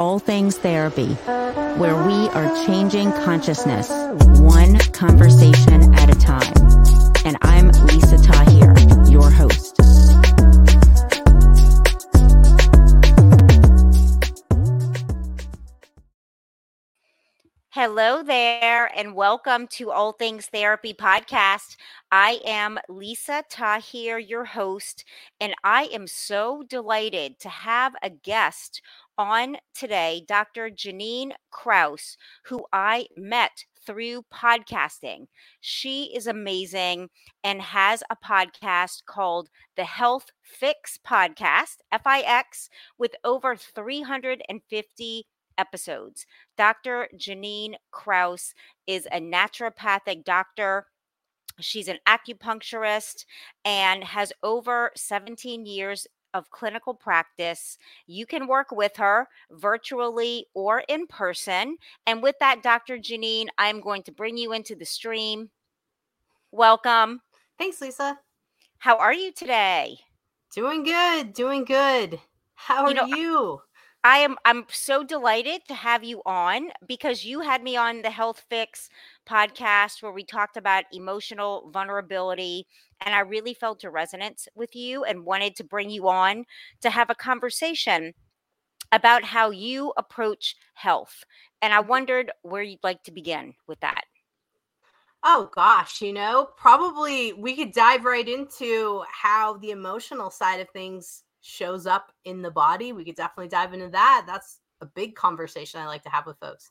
All 0.00 0.20
Things 0.20 0.56
Therapy, 0.56 1.14
where 1.74 1.96
we 2.06 2.28
are 2.28 2.64
changing 2.64 3.10
consciousness 3.24 3.90
one 4.38 4.78
conversation 4.92 5.92
at 5.94 6.08
a 6.08 6.16
time. 6.20 6.54
And 7.24 7.36
I'm 7.42 7.70
Lisa 7.84 8.16
Tahir, 8.18 8.76
your 9.08 9.28
host. 9.28 9.74
Hello 17.70 18.22
there, 18.22 18.90
and 18.96 19.16
welcome 19.16 19.66
to 19.68 19.90
All 19.90 20.12
Things 20.12 20.46
Therapy 20.46 20.94
podcast. 20.94 21.76
I 22.12 22.38
am 22.46 22.78
Lisa 22.88 23.42
Tahir, 23.50 24.18
your 24.18 24.44
host, 24.44 25.04
and 25.40 25.54
I 25.64 25.84
am 25.92 26.06
so 26.06 26.62
delighted 26.68 27.40
to 27.40 27.48
have 27.48 27.94
a 28.00 28.10
guest 28.10 28.80
on 29.18 29.56
today, 29.74 30.22
Dr. 30.26 30.70
Jannine 30.70 31.32
Krause, 31.50 32.16
who 32.44 32.64
I 32.72 33.08
met 33.16 33.64
through 33.84 34.22
podcasting. 34.32 35.26
She 35.60 36.12
is 36.14 36.26
amazing 36.26 37.10
and 37.42 37.60
has 37.60 38.02
a 38.08 38.16
podcast 38.16 39.04
called 39.06 39.48
the 39.76 39.84
Health 39.84 40.26
Fix 40.42 40.98
Podcast, 41.04 41.78
F 41.90 42.02
I 42.06 42.20
X, 42.20 42.70
with 42.96 43.16
over 43.24 43.56
350 43.56 45.26
episodes. 45.58 46.26
Dr. 46.56 47.08
Jannine 47.16 47.76
Krause 47.90 48.54
is 48.86 49.06
a 49.10 49.20
naturopathic 49.20 50.24
doctor. 50.24 50.86
She's 51.60 51.88
an 51.88 51.98
acupuncturist 52.06 53.24
and 53.64 54.04
has 54.04 54.32
over 54.44 54.92
17 54.94 55.66
years 55.66 56.06
of 56.34 56.50
clinical 56.50 56.94
practice. 56.94 57.78
You 58.06 58.26
can 58.26 58.46
work 58.46 58.70
with 58.70 58.96
her 58.96 59.28
virtually 59.50 60.46
or 60.54 60.84
in 60.88 61.06
person. 61.06 61.76
And 62.06 62.22
with 62.22 62.36
that, 62.40 62.62
Dr. 62.62 62.98
Jannine, 62.98 63.48
I'm 63.58 63.80
going 63.80 64.02
to 64.04 64.12
bring 64.12 64.36
you 64.36 64.52
into 64.52 64.74
the 64.74 64.84
stream. 64.84 65.50
Welcome. 66.52 67.20
Thanks, 67.58 67.80
Lisa. 67.80 68.18
How 68.78 68.96
are 68.96 69.12
you 69.12 69.32
today? 69.32 69.98
Doing 70.54 70.84
good, 70.84 71.32
doing 71.32 71.64
good. 71.64 72.20
How 72.54 72.84
are 72.84 72.88
you? 72.88 72.94
Know, 72.94 73.06
you? 73.06 73.62
I 74.04 74.18
am 74.18 74.36
I'm 74.44 74.64
so 74.70 75.02
delighted 75.02 75.62
to 75.68 75.74
have 75.74 76.04
you 76.04 76.22
on 76.24 76.68
because 76.86 77.24
you 77.24 77.40
had 77.40 77.62
me 77.62 77.76
on 77.76 78.02
the 78.02 78.10
Health 78.10 78.44
Fix 78.48 78.88
podcast 79.28 80.02
where 80.02 80.12
we 80.12 80.24
talked 80.24 80.56
about 80.56 80.84
emotional 80.92 81.68
vulnerability 81.72 82.66
and 83.04 83.14
I 83.14 83.20
really 83.20 83.54
felt 83.54 83.84
a 83.84 83.90
resonance 83.90 84.48
with 84.54 84.74
you 84.74 85.04
and 85.04 85.24
wanted 85.24 85.56
to 85.56 85.64
bring 85.64 85.90
you 85.90 86.08
on 86.08 86.44
to 86.80 86.90
have 86.90 87.10
a 87.10 87.14
conversation 87.14 88.14
about 88.92 89.24
how 89.24 89.50
you 89.50 89.92
approach 89.96 90.56
health. 90.74 91.24
And 91.60 91.72
I 91.72 91.80
mm-hmm. 91.80 91.88
wondered 91.88 92.32
where 92.42 92.62
you'd 92.62 92.84
like 92.84 93.02
to 93.04 93.12
begin 93.12 93.54
with 93.66 93.80
that. 93.80 94.04
Oh 95.24 95.50
gosh, 95.52 96.00
you 96.00 96.12
know, 96.12 96.48
probably 96.56 97.32
we 97.32 97.56
could 97.56 97.72
dive 97.72 98.04
right 98.04 98.28
into 98.28 99.02
how 99.10 99.56
the 99.58 99.72
emotional 99.72 100.30
side 100.30 100.60
of 100.60 100.70
things 100.70 101.24
shows 101.40 101.86
up 101.86 102.12
in 102.24 102.42
the 102.42 102.50
body. 102.50 102.92
We 102.92 103.04
could 103.04 103.16
definitely 103.16 103.48
dive 103.48 103.72
into 103.72 103.88
that. 103.88 104.24
That's 104.26 104.60
a 104.80 104.86
big 104.86 105.14
conversation 105.14 105.80
I 105.80 105.86
like 105.86 106.02
to 106.04 106.10
have 106.10 106.26
with 106.26 106.38
folks. 106.38 106.70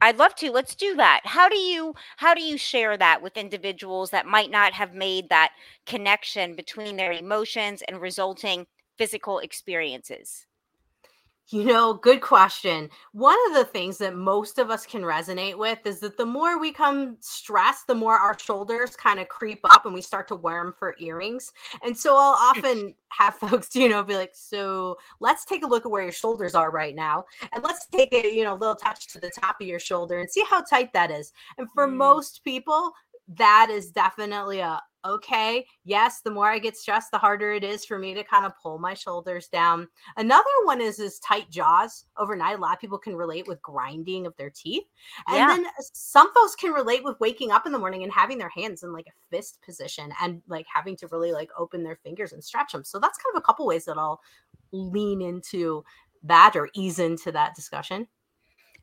I'd 0.00 0.18
love 0.18 0.34
to. 0.36 0.50
Let's 0.50 0.74
do 0.74 0.96
that. 0.96 1.20
How 1.24 1.48
do 1.48 1.56
you 1.56 1.94
how 2.16 2.34
do 2.34 2.42
you 2.42 2.56
share 2.56 2.96
that 2.96 3.22
with 3.22 3.36
individuals 3.36 4.10
that 4.10 4.26
might 4.26 4.50
not 4.50 4.72
have 4.72 4.94
made 4.94 5.28
that 5.28 5.52
connection 5.86 6.56
between 6.56 6.96
their 6.96 7.12
emotions 7.12 7.82
and 7.86 8.00
resulting 8.00 8.66
physical 8.96 9.38
experiences? 9.38 10.46
You 11.52 11.64
know, 11.64 11.92
good 11.92 12.22
question. 12.22 12.88
One 13.12 13.36
of 13.48 13.54
the 13.54 13.66
things 13.66 13.98
that 13.98 14.16
most 14.16 14.58
of 14.58 14.70
us 14.70 14.86
can 14.86 15.02
resonate 15.02 15.58
with 15.58 15.80
is 15.84 16.00
that 16.00 16.16
the 16.16 16.24
more 16.24 16.58
we 16.58 16.72
come 16.72 17.18
stressed, 17.20 17.86
the 17.86 17.94
more 17.94 18.16
our 18.16 18.38
shoulders 18.38 18.96
kind 18.96 19.20
of 19.20 19.28
creep 19.28 19.60
up 19.64 19.84
and 19.84 19.92
we 19.92 20.00
start 20.00 20.28
to 20.28 20.34
wear 20.34 20.64
them 20.64 20.72
for 20.78 20.96
earrings. 20.98 21.52
And 21.84 21.94
so 21.94 22.16
I'll 22.16 22.38
often 22.56 22.94
have 23.10 23.34
folks, 23.38 23.74
you 23.74 23.90
know, 23.90 24.02
be 24.02 24.16
like, 24.16 24.32
so 24.32 24.96
let's 25.20 25.44
take 25.44 25.62
a 25.62 25.68
look 25.68 25.84
at 25.84 25.90
where 25.90 26.04
your 26.04 26.12
shoulders 26.12 26.54
are 26.54 26.70
right 26.70 26.94
now. 26.94 27.26
And 27.52 27.62
let's 27.62 27.86
take 27.86 28.14
a, 28.14 28.34
you 28.34 28.44
know, 28.44 28.54
little 28.54 28.74
touch 28.74 29.08
to 29.08 29.20
the 29.20 29.30
top 29.30 29.60
of 29.60 29.66
your 29.66 29.78
shoulder 29.78 30.20
and 30.20 30.30
see 30.30 30.44
how 30.48 30.62
tight 30.62 30.94
that 30.94 31.10
is. 31.10 31.34
And 31.58 31.68
for 31.74 31.86
mm. 31.86 31.96
most 31.96 32.44
people, 32.44 32.92
that 33.28 33.68
is 33.70 33.90
definitely 33.90 34.60
a 34.60 34.80
okay, 35.04 35.66
yes, 35.84 36.20
the 36.20 36.30
more 36.30 36.50
I 36.50 36.58
get 36.58 36.76
stressed, 36.76 37.10
the 37.10 37.18
harder 37.18 37.52
it 37.52 37.64
is 37.64 37.84
for 37.84 37.98
me 37.98 38.14
to 38.14 38.24
kind 38.24 38.46
of 38.46 38.52
pull 38.62 38.78
my 38.78 38.94
shoulders 38.94 39.48
down. 39.48 39.88
Another 40.16 40.44
one 40.64 40.80
is 40.80 40.98
is 40.98 41.18
tight 41.18 41.50
jaws 41.50 42.04
overnight. 42.16 42.56
A 42.58 42.60
lot 42.60 42.74
of 42.74 42.80
people 42.80 42.98
can 42.98 43.16
relate 43.16 43.46
with 43.46 43.62
grinding 43.62 44.26
of 44.26 44.36
their 44.36 44.50
teeth. 44.50 44.84
And 45.28 45.36
yeah. 45.36 45.46
then 45.48 45.66
uh, 45.66 45.70
some 45.92 46.32
folks 46.32 46.54
can 46.54 46.72
relate 46.72 47.04
with 47.04 47.18
waking 47.20 47.50
up 47.50 47.66
in 47.66 47.72
the 47.72 47.78
morning 47.78 48.02
and 48.02 48.12
having 48.12 48.38
their 48.38 48.50
hands 48.50 48.82
in 48.82 48.92
like 48.92 49.06
a 49.06 49.34
fist 49.34 49.58
position 49.64 50.12
and 50.20 50.42
like 50.48 50.66
having 50.72 50.96
to 50.96 51.08
really 51.08 51.32
like 51.32 51.50
open 51.58 51.82
their 51.82 51.96
fingers 51.96 52.32
and 52.32 52.42
stretch 52.42 52.72
them. 52.72 52.84
So 52.84 52.98
that's 52.98 53.18
kind 53.18 53.34
of 53.34 53.40
a 53.40 53.44
couple 53.44 53.66
ways 53.66 53.84
that 53.86 53.98
I'll 53.98 54.20
lean 54.72 55.20
into 55.20 55.84
that 56.24 56.56
or 56.56 56.68
ease 56.74 56.98
into 56.98 57.32
that 57.32 57.54
discussion. 57.54 58.06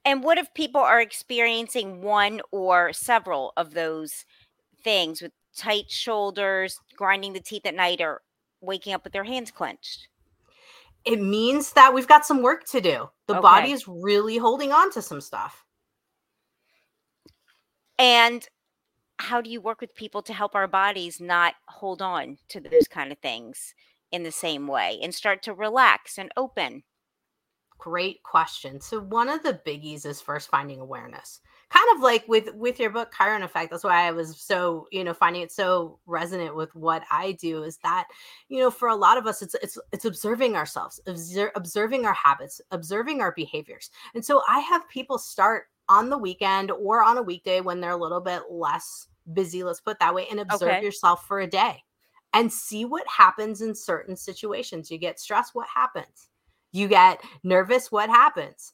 And 0.06 0.24
what 0.24 0.38
if 0.38 0.54
people 0.54 0.82
are 0.82 1.02
experiencing 1.02 2.02
one 2.02 2.42
or 2.52 2.94
several 2.94 3.54
of 3.58 3.74
those 3.74 4.26
things 4.84 5.22
with 5.22 5.32
tight 5.60 5.92
shoulders, 5.92 6.80
grinding 6.96 7.34
the 7.34 7.42
teeth 7.42 7.66
at 7.66 7.76
night, 7.76 8.00
or 8.02 8.22
waking 8.62 8.94
up 8.94 9.04
with 9.04 9.14
their 9.14 9.26
hands 9.26 9.52
clenched? 9.52 10.08
It 11.06 11.22
means 11.22 11.74
that 11.74 11.94
we've 11.94 12.08
got 12.08 12.26
some 12.26 12.42
work 12.42 12.66
to 12.68 12.82
do. 12.82 13.10
The 13.28 13.36
okay. 13.36 13.42
body 13.42 13.72
is 13.72 13.88
really 13.88 14.38
holding 14.38 14.72
on 14.72 14.92
to 14.92 15.02
some 15.02 15.22
stuff. 15.22 15.66
And 17.98 18.48
how 19.18 19.42
do 19.42 19.50
you 19.50 19.60
work 19.60 19.82
with 19.82 19.96
people 19.96 20.22
to 20.24 20.34
help 20.34 20.56
our 20.56 20.68
bodies 20.68 21.20
not 21.20 21.56
hold 21.68 22.02
on 22.02 22.38
to 22.48 22.62
those 22.62 22.88
kind 22.90 23.12
of 23.12 23.18
things 23.20 23.74
in 24.12 24.24
the 24.24 24.32
same 24.32 24.68
way 24.68 24.98
and 25.02 25.14
start 25.14 25.44
to 25.44 25.54
relax 25.54 26.18
and 26.18 26.32
open? 26.38 26.84
Great 27.78 28.24
question. 28.24 28.80
So 28.82 29.00
one 29.00 29.30
of 29.30 29.44
the 29.44 29.60
biggies 29.66 30.06
is 30.06 30.22
first 30.22 30.50
finding 30.50 30.80
awareness. 30.80 31.42
Kind 31.70 31.86
of 31.96 32.02
like 32.02 32.28
with 32.28 32.54
with 32.56 32.80
your 32.80 32.90
book 32.90 33.14
Chiron 33.16 33.44
Effect. 33.44 33.70
That's 33.70 33.84
why 33.84 34.08
I 34.08 34.12
was 34.12 34.40
so, 34.40 34.88
you 34.92 35.04
know, 35.04 35.14
finding 35.14 35.44
it 35.44 35.52
so 35.52 36.00
resonant 36.08 36.56
with 36.56 36.74
what 36.76 37.04
I 37.12 37.34
do 37.34 37.64
is 37.64 37.78
that, 37.84 38.08
you 38.48 38.60
know, 38.60 38.72
for 38.72 38.88
a 38.88 38.96
lot 38.96 39.18
of 39.18 39.28
us 39.28 39.42
it's 39.42 39.56
it's 39.56 39.78
it's 39.92 40.06
observing 40.06 40.56
ourselves, 40.56 41.00
observing 41.56 42.06
our 42.06 42.14
habits, 42.14 42.60
observing 42.72 43.22
our 43.22 43.32
behaviors. 43.34 43.92
And 44.16 44.26
so 44.26 44.42
I 44.48 44.60
have 44.60 44.90
people 44.90 45.18
start 45.18 45.66
on 45.88 46.10
the 46.10 46.18
weekend 46.18 46.72
or 46.72 47.04
on 47.04 47.18
a 47.18 47.22
weekday 47.22 47.62
when 47.62 47.82
they're 47.82 47.92
a 47.92 47.98
little 47.98 48.22
bit 48.22 48.44
less 48.50 49.08
busy, 49.34 49.64
let's 49.64 49.82
put 49.82 50.00
that 50.00 50.14
way, 50.14 50.28
and 50.30 50.40
observe 50.40 50.70
okay. 50.70 50.84
yourself 50.84 51.28
for 51.28 51.42
a 51.42 51.48
day 51.48 51.84
and 52.34 52.52
see 52.52 52.86
what 52.86 53.08
happens 53.08 53.62
in 53.62 53.76
certain 53.76 54.16
situations. 54.16 54.90
You 54.90 54.98
get 54.98 55.20
stressed, 55.20 55.56
what 55.56 55.68
happens? 55.68 56.30
you 56.72 56.88
get 56.88 57.22
nervous 57.44 57.92
what 57.92 58.10
happens 58.10 58.74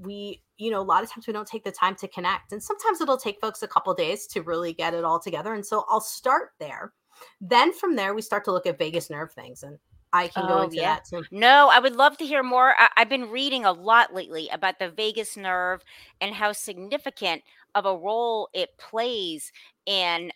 we 0.00 0.42
you 0.56 0.70
know 0.70 0.80
a 0.80 0.82
lot 0.82 1.02
of 1.02 1.10
times 1.10 1.26
we 1.26 1.32
don't 1.32 1.46
take 1.46 1.64
the 1.64 1.72
time 1.72 1.94
to 1.94 2.08
connect 2.08 2.52
and 2.52 2.62
sometimes 2.62 3.00
it'll 3.00 3.16
take 3.16 3.40
folks 3.40 3.62
a 3.62 3.68
couple 3.68 3.92
days 3.94 4.26
to 4.26 4.42
really 4.42 4.72
get 4.72 4.94
it 4.94 5.04
all 5.04 5.20
together 5.20 5.54
and 5.54 5.64
so 5.64 5.84
i'll 5.88 6.00
start 6.00 6.50
there 6.58 6.92
then 7.40 7.72
from 7.72 7.96
there 7.96 8.14
we 8.14 8.22
start 8.22 8.44
to 8.44 8.52
look 8.52 8.66
at 8.66 8.78
vagus 8.78 9.10
nerve 9.10 9.32
things 9.32 9.62
and 9.62 9.78
I 10.12 10.28
can 10.28 10.48
go 10.48 10.58
oh, 10.58 10.62
into 10.62 10.76
yeah. 10.76 10.94
that 10.94 11.04
too. 11.04 11.22
No, 11.30 11.68
I 11.70 11.78
would 11.78 11.94
love 11.94 12.16
to 12.18 12.26
hear 12.26 12.42
more. 12.42 12.74
I- 12.76 12.88
have 12.96 13.08
been 13.08 13.30
reading 13.30 13.64
a 13.64 13.72
lot 13.72 14.12
lately 14.12 14.48
about 14.48 14.78
the 14.78 14.90
vagus 14.90 15.36
nerve 15.36 15.82
and 16.20 16.34
how 16.34 16.52
significant 16.52 17.42
of 17.74 17.86
a 17.86 17.96
role 17.96 18.48
it 18.52 18.70
plays 18.78 19.52
in 19.86 20.32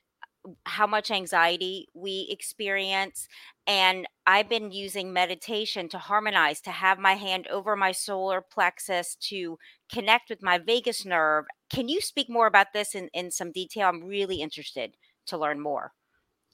how 0.65 0.87
much 0.87 1.11
anxiety 1.11 1.89
we 1.95 2.29
experience. 2.31 3.29
And 3.67 4.07
I've 4.27 4.49
been 4.49 4.71
using 4.71 5.13
meditation 5.13 5.89
to 5.91 5.99
harmonize, 5.99 6.61
to 6.63 6.71
have 6.71 6.99
my 6.99 7.15
hand 7.15 7.47
over 7.49 7.77
my 7.77 7.93
solar 7.93 8.41
plexus, 8.41 9.17
to 9.29 9.59
connect 9.93 10.31
with 10.31 10.43
my 10.43 10.59
vagus 10.59 11.05
nerve. 11.05 11.47
Can 11.71 11.89
you 11.89 12.01
speak 12.01 12.29
more 12.29 12.47
about 12.47 12.73
this 12.73 12.95
in, 12.95 13.09
in 13.15 13.31
some 13.31 13.53
detail? 13.53 13.89
I'm 13.89 14.05
really 14.05 14.41
interested 14.41 14.97
to 15.27 15.39
learn 15.39 15.61
more. 15.61 15.93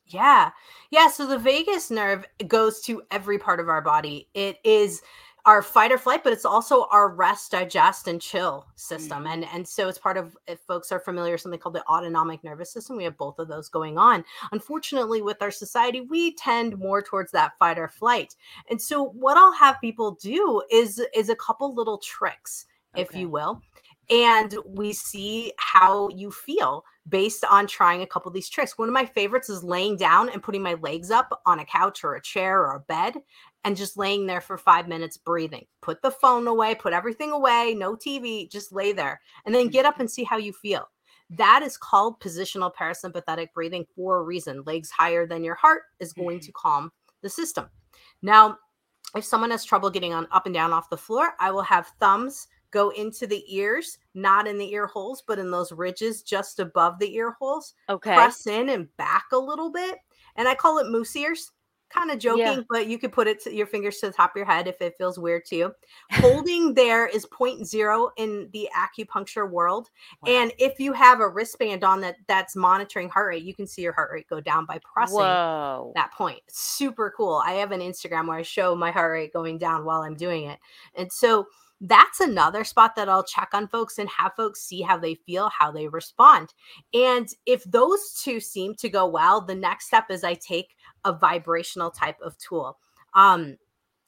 Yeah. 0.06 0.50
Yeah. 0.90 1.08
So 1.08 1.26
the 1.26 1.38
vagus 1.38 1.90
nerve 1.90 2.24
goes 2.46 2.80
to 2.82 3.02
every 3.10 3.38
part 3.38 3.60
of 3.60 3.68
our 3.68 3.82
body. 3.82 4.28
It 4.34 4.58
is 4.64 5.02
our 5.46 5.62
fight 5.62 5.92
or 5.92 5.98
flight 5.98 6.22
but 6.22 6.32
it's 6.32 6.44
also 6.44 6.86
our 6.90 7.08
rest 7.08 7.52
digest 7.52 8.08
and 8.08 8.20
chill 8.20 8.66
system. 8.76 9.24
Mm-hmm. 9.24 9.32
and 9.32 9.46
and 9.52 9.68
so 9.68 9.88
it's 9.88 9.98
part 9.98 10.16
of 10.16 10.36
if 10.46 10.60
folks 10.60 10.92
are 10.92 11.00
familiar 11.00 11.38
something 11.38 11.60
called 11.60 11.74
the 11.74 11.86
autonomic 11.86 12.42
nervous 12.44 12.72
system. 12.72 12.96
We 12.96 13.04
have 13.04 13.16
both 13.16 13.38
of 13.38 13.48
those 13.48 13.68
going 13.68 13.98
on. 13.98 14.24
Unfortunately 14.52 15.22
with 15.22 15.40
our 15.42 15.50
society 15.50 16.02
we 16.02 16.34
tend 16.34 16.78
more 16.78 17.02
towards 17.02 17.32
that 17.32 17.58
fight 17.58 17.78
or 17.78 17.88
flight. 17.88 18.36
And 18.68 18.80
so 18.80 19.04
what 19.04 19.36
i'll 19.36 19.52
have 19.52 19.80
people 19.80 20.12
do 20.12 20.62
is 20.70 21.02
is 21.14 21.28
a 21.28 21.36
couple 21.36 21.74
little 21.74 21.98
tricks 21.98 22.66
okay. 22.94 23.02
if 23.02 23.14
you 23.14 23.28
will 23.28 23.62
and 24.10 24.56
we 24.66 24.92
see 24.92 25.52
how 25.56 26.08
you 26.08 26.30
feel 26.30 26.84
based 27.10 27.44
on 27.44 27.66
trying 27.66 28.02
a 28.02 28.06
couple 28.06 28.28
of 28.28 28.34
these 28.34 28.48
tricks. 28.48 28.78
One 28.78 28.88
of 28.88 28.94
my 28.94 29.04
favorites 29.04 29.50
is 29.50 29.62
laying 29.64 29.96
down 29.96 30.30
and 30.30 30.42
putting 30.42 30.62
my 30.62 30.74
legs 30.74 31.10
up 31.10 31.42
on 31.44 31.58
a 31.58 31.64
couch 31.64 32.04
or 32.04 32.14
a 32.14 32.22
chair 32.22 32.60
or 32.60 32.76
a 32.76 32.80
bed 32.80 33.16
and 33.64 33.76
just 33.76 33.98
laying 33.98 34.26
there 34.26 34.40
for 34.40 34.56
five 34.56 34.88
minutes 34.88 35.16
breathing. 35.16 35.66
Put 35.82 36.00
the 36.00 36.10
phone 36.10 36.46
away, 36.46 36.74
put 36.74 36.92
everything 36.92 37.32
away, 37.32 37.74
no 37.76 37.96
TV, 37.96 38.50
just 38.50 38.72
lay 38.72 38.92
there 38.92 39.20
and 39.44 39.54
then 39.54 39.68
get 39.68 39.84
up 39.84 40.00
and 40.00 40.10
see 40.10 40.24
how 40.24 40.38
you 40.38 40.52
feel. 40.52 40.88
That 41.30 41.62
is 41.62 41.76
called 41.76 42.20
positional 42.20 42.72
parasympathetic 42.74 43.48
breathing 43.54 43.84
for 43.94 44.18
a 44.18 44.22
reason. 44.22 44.62
Legs 44.64 44.90
higher 44.90 45.26
than 45.26 45.44
your 45.44 45.54
heart 45.54 45.82
is 45.98 46.12
going 46.12 46.38
mm-hmm. 46.38 46.46
to 46.46 46.52
calm 46.52 46.92
the 47.22 47.28
system. 47.28 47.68
Now, 48.22 48.56
if 49.14 49.24
someone 49.24 49.50
has 49.50 49.64
trouble 49.64 49.90
getting 49.90 50.12
on 50.12 50.26
up 50.30 50.46
and 50.46 50.54
down 50.54 50.72
off 50.72 50.90
the 50.90 50.96
floor, 50.96 51.32
I 51.38 51.50
will 51.50 51.62
have 51.62 51.92
thumbs 51.98 52.46
go 52.70 52.90
into 52.90 53.26
the 53.26 53.44
ears, 53.54 53.98
not 54.14 54.46
in 54.46 54.58
the 54.58 54.72
ear 54.72 54.86
holes, 54.86 55.22
but 55.26 55.38
in 55.38 55.50
those 55.50 55.72
ridges 55.72 56.22
just 56.22 56.60
above 56.60 56.98
the 56.98 57.14
ear 57.14 57.32
holes. 57.32 57.74
Okay. 57.88 58.14
Press 58.14 58.46
in 58.46 58.68
and 58.70 58.94
back 58.96 59.26
a 59.32 59.38
little 59.38 59.70
bit. 59.70 59.98
And 60.36 60.46
I 60.48 60.54
call 60.54 60.78
it 60.78 60.88
moose 60.90 61.14
ears. 61.16 61.52
Kind 61.92 62.12
of 62.12 62.20
joking, 62.20 62.44
Yeah. 62.44 62.60
but 62.70 62.86
you 62.86 62.98
could 62.98 63.10
put 63.10 63.26
it 63.26 63.42
to 63.42 63.52
your 63.52 63.66
fingers 63.66 63.98
to 63.98 64.06
the 64.06 64.12
top 64.12 64.30
of 64.30 64.36
your 64.36 64.46
head 64.46 64.68
if 64.68 64.80
it 64.80 64.94
feels 64.96 65.18
weird 65.18 65.44
to 65.46 65.56
you. 65.56 65.74
Holding 66.12 66.72
there 66.72 67.08
is 67.08 67.26
point 67.26 67.66
zero 67.66 68.10
in 68.16 68.48
the 68.52 68.68
acupuncture 68.76 69.50
world. 69.50 69.90
And 70.24 70.52
if 70.60 70.78
you 70.78 70.92
have 70.92 71.18
a 71.18 71.28
wristband 71.28 71.82
on 71.82 72.00
that 72.02 72.14
that's 72.28 72.54
monitoring 72.54 73.08
heart 73.08 73.30
rate, 73.30 73.42
you 73.42 73.56
can 73.56 73.66
see 73.66 73.82
your 73.82 73.92
heart 73.92 74.12
rate 74.12 74.28
go 74.30 74.40
down 74.40 74.66
by 74.66 74.78
pressing 74.84 75.16
Whoa. 75.16 75.90
that 75.96 76.12
point. 76.12 76.40
Super 76.48 77.12
cool. 77.16 77.42
I 77.44 77.54
have 77.54 77.72
an 77.72 77.80
Instagram 77.80 78.28
where 78.28 78.38
I 78.38 78.42
show 78.42 78.76
my 78.76 78.92
heart 78.92 79.10
rate 79.10 79.32
going 79.32 79.58
down 79.58 79.84
while 79.84 80.02
I'm 80.02 80.14
doing 80.14 80.44
it. 80.44 80.60
And 80.94 81.10
so 81.10 81.48
that's 81.80 82.20
another 82.20 82.62
spot 82.64 82.94
that 82.96 83.08
I'll 83.08 83.24
check 83.24 83.50
on 83.52 83.68
folks 83.68 83.98
and 83.98 84.08
have 84.10 84.34
folks 84.36 84.62
see 84.62 84.82
how 84.82 84.98
they 84.98 85.14
feel, 85.14 85.48
how 85.48 85.70
they 85.70 85.88
respond. 85.88 86.52
And 86.92 87.28
if 87.46 87.64
those 87.64 88.20
two 88.22 88.40
seem 88.40 88.74
to 88.76 88.88
go 88.88 89.06
well, 89.06 89.40
the 89.40 89.54
next 89.54 89.86
step 89.86 90.10
is 90.10 90.22
I 90.22 90.34
take 90.34 90.76
a 91.04 91.12
vibrational 91.12 91.90
type 91.90 92.20
of 92.20 92.36
tool. 92.36 92.78
Um, 93.14 93.56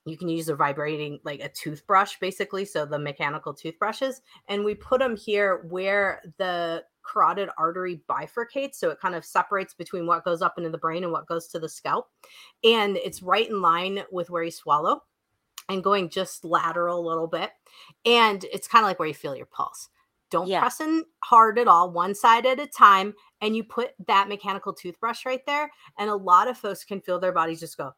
you 0.04 0.16
can 0.16 0.28
use 0.28 0.48
a 0.48 0.56
vibrating 0.56 1.20
like 1.24 1.40
a 1.40 1.48
toothbrush 1.48 2.16
basically 2.20 2.64
so 2.64 2.84
the 2.84 2.98
mechanical 2.98 3.54
toothbrushes 3.54 4.20
and 4.48 4.64
we 4.64 4.74
put 4.74 4.98
them 4.98 5.16
here 5.16 5.64
where 5.68 6.20
the 6.38 6.82
carotid 7.04 7.48
artery 7.56 8.02
bifurcates 8.08 8.74
so 8.74 8.90
it 8.90 9.00
kind 9.00 9.14
of 9.14 9.24
separates 9.24 9.74
between 9.74 10.06
what 10.06 10.24
goes 10.24 10.42
up 10.42 10.54
into 10.58 10.70
the 10.70 10.78
brain 10.78 11.04
and 11.04 11.12
what 11.12 11.26
goes 11.26 11.46
to 11.46 11.58
the 11.58 11.68
scalp 11.68 12.08
and 12.64 12.96
it's 12.96 13.22
right 13.22 13.48
in 13.48 13.60
line 13.60 14.02
with 14.10 14.28
where 14.28 14.42
you 14.42 14.50
swallow 14.50 15.02
and 15.68 15.84
going 15.84 16.08
just 16.10 16.44
lateral 16.44 16.98
a 16.98 17.08
little 17.08 17.26
bit 17.28 17.50
and 18.04 18.44
it's 18.52 18.68
kind 18.68 18.84
of 18.84 18.88
like 18.88 18.98
where 18.98 19.08
you 19.08 19.14
feel 19.14 19.36
your 19.36 19.46
pulse 19.46 19.88
don't 20.30 20.48
Yeah. 20.48 20.60
press 20.60 20.80
in 20.80 21.04
hard 21.24 21.58
at 21.58 21.68
all 21.68 21.90
one 21.92 22.14
side 22.14 22.46
at 22.46 22.60
a 22.60 22.66
time 22.66 23.14
and 23.40 23.56
you 23.56 23.64
put 23.64 23.92
that 24.06 24.28
mechanical 24.28 24.72
toothbrush 24.72 25.26
right 25.26 25.44
there 25.46 25.70
and 25.98 26.10
a 26.10 26.14
lot 26.16 26.48
of 26.48 26.58
folks 26.58 26.84
can 26.84 27.00
feel 27.00 27.18
their 27.20 27.32
bodies 27.32 27.60
just 27.60 27.76
go 27.76 27.92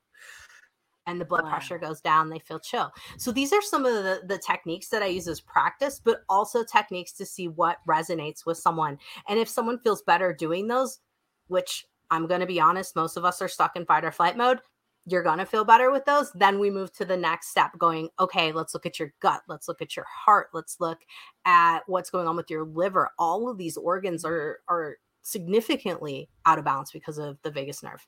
and 1.06 1.20
the 1.20 1.24
blood 1.24 1.44
Wow. 1.44 1.50
pressure 1.50 1.78
goes 1.78 2.00
down 2.00 2.30
they 2.30 2.38
feel 2.38 2.60
chill 2.60 2.92
so 3.18 3.32
these 3.32 3.52
are 3.52 3.62
some 3.62 3.84
of 3.86 3.92
the, 3.94 4.22
the 4.26 4.38
techniques 4.38 4.88
that 4.88 5.02
i 5.02 5.06
use 5.06 5.28
as 5.28 5.40
practice 5.40 6.00
but 6.04 6.22
also 6.28 6.64
techniques 6.64 7.12
to 7.12 7.26
see 7.26 7.48
what 7.48 7.78
resonates 7.88 8.46
with 8.46 8.58
someone 8.58 8.98
and 9.28 9.38
if 9.38 9.48
someone 9.48 9.78
feels 9.80 10.02
better 10.02 10.32
doing 10.32 10.68
those 10.68 11.00
which 11.48 11.86
i'm 12.10 12.26
going 12.26 12.40
to 12.40 12.46
be 12.46 12.60
honest 12.60 12.96
most 12.96 13.16
of 13.16 13.24
us 13.24 13.42
are 13.42 13.48
stuck 13.48 13.76
in 13.76 13.86
fight 13.86 14.04
or 14.04 14.12
flight 14.12 14.36
mode 14.36 14.60
you're 15.06 15.22
going 15.22 15.38
to 15.38 15.46
feel 15.46 15.64
better 15.64 15.90
with 15.90 16.04
those 16.04 16.32
then 16.34 16.58
we 16.58 16.70
move 16.70 16.92
to 16.92 17.04
the 17.04 17.16
next 17.16 17.48
step 17.50 17.70
going 17.78 18.08
okay 18.20 18.52
let's 18.52 18.74
look 18.74 18.86
at 18.86 18.98
your 18.98 19.12
gut 19.20 19.42
let's 19.48 19.68
look 19.68 19.82
at 19.82 19.96
your 19.96 20.06
heart 20.08 20.48
let's 20.54 20.76
look 20.80 20.98
at 21.44 21.80
what's 21.86 22.10
going 22.10 22.26
on 22.26 22.36
with 22.36 22.50
your 22.50 22.64
liver 22.64 23.10
all 23.18 23.48
of 23.48 23.58
these 23.58 23.76
organs 23.76 24.24
are 24.24 24.60
are 24.68 24.96
significantly 25.22 26.28
out 26.46 26.58
of 26.58 26.64
balance 26.64 26.92
because 26.92 27.18
of 27.18 27.38
the 27.42 27.50
vagus 27.50 27.82
nerve 27.82 28.06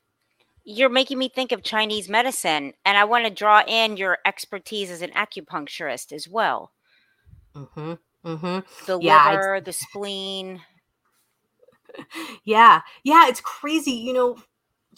You're 0.63 0.89
making 0.89 1.17
me 1.17 1.29
think 1.29 1.51
of 1.51 1.63
Chinese 1.63 2.09
medicine, 2.09 2.73
and 2.85 2.97
I 2.97 3.05
want 3.05 3.25
to 3.25 3.31
draw 3.31 3.63
in 3.67 3.97
your 3.97 4.19
expertise 4.25 4.91
as 4.91 5.01
an 5.01 5.11
acupuncturist 5.11 6.11
as 6.11 6.27
well. 6.27 6.71
hmm 7.55 7.93
hmm 8.23 8.59
The 8.85 8.97
Yeah, 8.99 9.17
liver, 9.31 9.61
the 9.61 9.73
spleen. 9.73 10.61
yeah 12.45 12.81
yeah 13.03 13.27
it's 13.27 13.41
crazy 13.41 13.91
you 13.91 14.13
know 14.13 14.37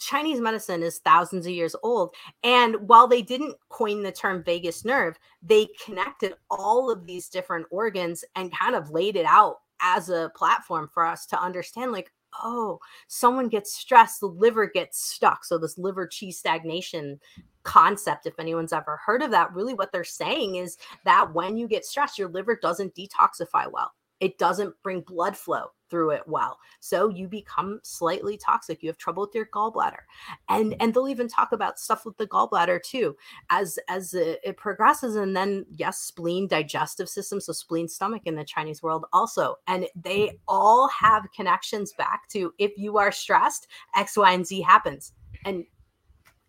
chinese 0.00 0.40
medicine 0.40 0.82
is 0.82 0.98
thousands 0.98 1.46
of 1.46 1.52
years 1.52 1.76
old 1.82 2.14
and 2.42 2.74
while 2.88 3.06
they 3.06 3.22
didn't 3.22 3.54
coin 3.68 4.02
the 4.02 4.10
term 4.10 4.42
vagus 4.42 4.84
nerve 4.84 5.18
they 5.42 5.68
connected 5.84 6.34
all 6.50 6.90
of 6.90 7.06
these 7.06 7.28
different 7.28 7.66
organs 7.70 8.24
and 8.34 8.56
kind 8.56 8.74
of 8.74 8.90
laid 8.90 9.14
it 9.14 9.26
out 9.26 9.56
as 9.80 10.08
a 10.10 10.30
platform 10.34 10.88
for 10.92 11.04
us 11.04 11.26
to 11.26 11.40
understand 11.40 11.92
like 11.92 12.12
oh 12.42 12.78
someone 13.08 13.48
gets 13.48 13.74
stressed 13.74 14.20
the 14.20 14.26
liver 14.26 14.66
gets 14.66 15.02
stuck. 15.02 15.44
So 15.44 15.58
this 15.58 15.78
liver 15.78 16.08
chi 16.08 16.30
stagnation 16.30 17.20
concept 17.62 18.26
if 18.26 18.38
anyone's 18.38 18.72
ever 18.72 18.98
heard 19.04 19.22
of 19.22 19.30
that 19.32 19.52
really 19.52 19.74
what 19.74 19.92
they're 19.92 20.04
saying 20.04 20.56
is 20.56 20.78
that 21.04 21.34
when 21.34 21.56
you 21.56 21.68
get 21.68 21.84
stressed 21.84 22.18
your 22.18 22.28
liver 22.28 22.58
doesn't 22.60 22.94
detoxify 22.94 23.70
well. 23.70 23.92
It 24.20 24.38
doesn't 24.38 24.74
bring 24.82 25.00
blood 25.00 25.36
flow 25.36 25.70
through 25.90 26.10
it 26.10 26.22
well. 26.26 26.58
So 26.80 27.08
you 27.08 27.28
become 27.28 27.80
slightly 27.82 28.36
toxic. 28.36 28.82
You 28.82 28.88
have 28.88 28.98
trouble 28.98 29.22
with 29.22 29.34
your 29.34 29.46
gallbladder. 29.46 30.02
And 30.48 30.72
mm. 30.72 30.76
and 30.80 30.94
they'll 30.94 31.08
even 31.08 31.28
talk 31.28 31.52
about 31.52 31.78
stuff 31.78 32.04
with 32.04 32.16
the 32.16 32.26
gallbladder 32.26 32.82
too. 32.82 33.16
As 33.50 33.78
as 33.88 34.14
it, 34.14 34.40
it 34.44 34.56
progresses 34.56 35.16
and 35.16 35.36
then 35.36 35.66
yes 35.70 35.98
spleen 36.00 36.46
digestive 36.46 37.08
system 37.08 37.40
so 37.40 37.52
spleen 37.52 37.88
stomach 37.88 38.22
in 38.24 38.36
the 38.36 38.44
chinese 38.44 38.82
world 38.82 39.06
also. 39.12 39.56
And 39.66 39.86
they 39.94 40.28
mm. 40.28 40.38
all 40.48 40.88
have 40.88 41.26
connections 41.34 41.92
back 41.98 42.28
to 42.30 42.52
if 42.58 42.72
you 42.76 42.98
are 42.98 43.12
stressed 43.12 43.66
x 43.96 44.16
y 44.16 44.32
and 44.32 44.46
z 44.46 44.60
happens. 44.60 45.12
And 45.44 45.64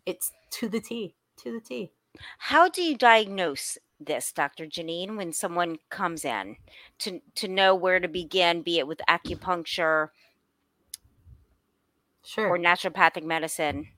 it's 0.06 0.32
to 0.50 0.68
the 0.68 0.80
t 0.80 1.14
to 1.38 1.52
the 1.52 1.60
t. 1.60 1.92
How 2.38 2.68
do 2.68 2.82
you 2.82 2.96
diagnose 2.96 3.78
this, 4.06 4.32
Dr. 4.32 4.66
Jannine, 4.66 5.16
when 5.16 5.32
someone 5.32 5.78
comes 5.90 6.24
in 6.24 6.56
to 7.00 7.20
to 7.36 7.48
know 7.48 7.74
where 7.74 8.00
to 8.00 8.08
begin, 8.08 8.62
be 8.62 8.78
it 8.78 8.86
with 8.86 9.00
acupuncture 9.08 10.08
sure 12.24 12.48
or 12.48 12.58
naturopathic 12.58 13.24
medicine? 13.24 13.88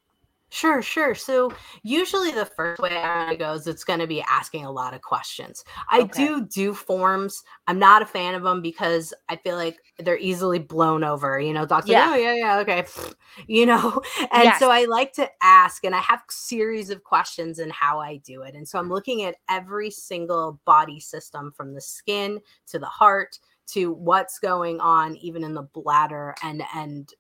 Sure, 0.55 0.83
sure. 0.83 1.17
So 1.17 1.53
usually 1.83 2.31
the 2.31 2.45
first 2.47 2.81
way 2.81 2.91
gonna 2.91 3.37
go 3.37 3.55
is 3.55 3.67
it's 3.67 3.83
gonna 3.83 4.07
be 4.07 4.23
asking 4.23 4.65
a 4.65 4.71
lot 4.71 4.95
of 4.95 5.03
questions. 5.03 5.65
I 5.91 6.03
Okay. 6.03 6.15
do 6.15 6.47
do 6.47 6.73
forms. 6.75 7.43
I'm 7.67 7.81
not 7.81 8.03
a 8.03 8.07
fan 8.07 8.37
of 8.37 8.45
them 8.45 8.63
because 8.63 9.13
I 9.29 9.35
feel 9.35 9.57
like 9.57 9.81
they're 9.99 10.17
easily 10.17 10.61
blown 10.61 11.03
over. 11.03 11.41
You 11.41 11.53
know, 11.55 11.67
doctor. 11.67 11.91
Yeah. 11.91 12.11
Oh 12.13 12.15
yeah, 12.15 12.35
yeah, 12.35 12.59
okay. 12.61 12.85
You 13.49 13.67
know, 13.67 14.01
and 14.31 14.45
Yes. 14.45 14.61
so 14.61 14.71
I 14.71 14.85
like 14.85 15.13
to 15.15 15.29
ask, 15.43 15.85
and 15.85 15.93
I 15.93 15.99
have 15.99 16.23
series 16.31 16.89
of 16.89 17.03
questions 17.03 17.59
and 17.59 17.73
how 17.73 17.99
I 17.99 18.19
do 18.19 18.43
it. 18.43 18.55
And 18.55 18.69
so 18.69 18.79
I'm 18.79 18.89
looking 18.89 19.25
at 19.25 19.35
every 19.51 19.91
single 19.91 20.61
body 20.65 21.01
system 21.01 21.51
from 21.51 21.75
the 21.75 21.81
skin 21.81 22.41
to 22.69 22.79
the 22.79 22.87
heart 22.87 23.41
to 23.67 23.93
what's 23.93 24.39
going 24.39 24.79
on 24.79 25.17
even 25.17 25.43
in 25.43 25.53
the 25.55 25.63
bladder 25.63 26.37
and 26.45 26.63
and 26.77 27.13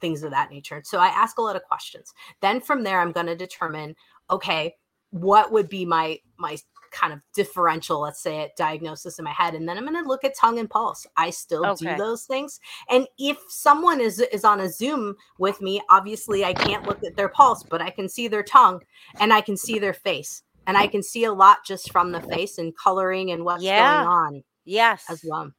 things 0.00 0.22
of 0.22 0.30
that 0.30 0.50
nature. 0.50 0.82
So 0.84 0.98
I 0.98 1.06
ask 1.08 1.38
a 1.38 1.42
lot 1.42 1.56
of 1.56 1.62
questions. 1.64 2.12
Then 2.40 2.60
from 2.60 2.82
there, 2.84 3.00
I'm 3.00 3.12
going 3.12 3.26
to 3.26 3.36
determine, 3.36 3.94
okay, 4.30 4.74
what 5.10 5.52
would 5.52 5.68
be 5.68 5.84
my 5.84 6.18
my 6.38 6.56
kind 6.92 7.12
of 7.12 7.20
differential, 7.34 8.00
let's 8.00 8.22
say, 8.22 8.40
it 8.40 8.52
diagnosis 8.56 9.18
in 9.18 9.24
my 9.24 9.32
head, 9.32 9.54
and 9.54 9.68
then 9.68 9.76
I'm 9.76 9.84
going 9.86 10.02
to 10.02 10.08
look 10.08 10.24
at 10.24 10.36
tongue 10.36 10.58
and 10.58 10.68
pulse. 10.70 11.06
I 11.16 11.30
still 11.30 11.70
Okay. 11.70 11.90
do 11.90 11.94
those 11.96 12.24
things, 12.24 12.60
and 12.88 13.06
if 13.18 13.38
someone 13.48 14.00
is 14.00 14.20
is 14.20 14.44
on 14.44 14.60
a 14.60 14.68
Zoom 14.68 15.14
with 15.38 15.60
me, 15.60 15.80
obviously 15.90 16.44
I 16.44 16.52
can't 16.54 16.86
look 16.86 16.98
at 17.06 17.16
their 17.16 17.28
pulse, 17.28 17.64
but 17.70 17.82
I 17.82 17.90
can 17.90 18.08
see 18.08 18.28
their 18.28 18.42
tongue 18.42 18.80
and 19.20 19.32
I 19.32 19.40
can 19.40 19.56
see 19.56 19.78
their 19.78 19.94
face, 19.94 20.42
and 20.66 20.76
I 20.76 20.86
can 20.86 21.02
see 21.02 21.24
a 21.24 21.32
lot 21.32 21.58
just 21.66 21.90
from 21.90 22.12
the 22.12 22.20
face 22.20 22.58
and 22.58 22.76
coloring 22.76 23.30
and 23.30 23.44
what's 23.44 23.62
Yeah. 23.62 23.76
going 23.76 24.04
on 24.04 24.42
Yes. 24.64 25.04
as 25.08 25.22
well. 25.24 25.52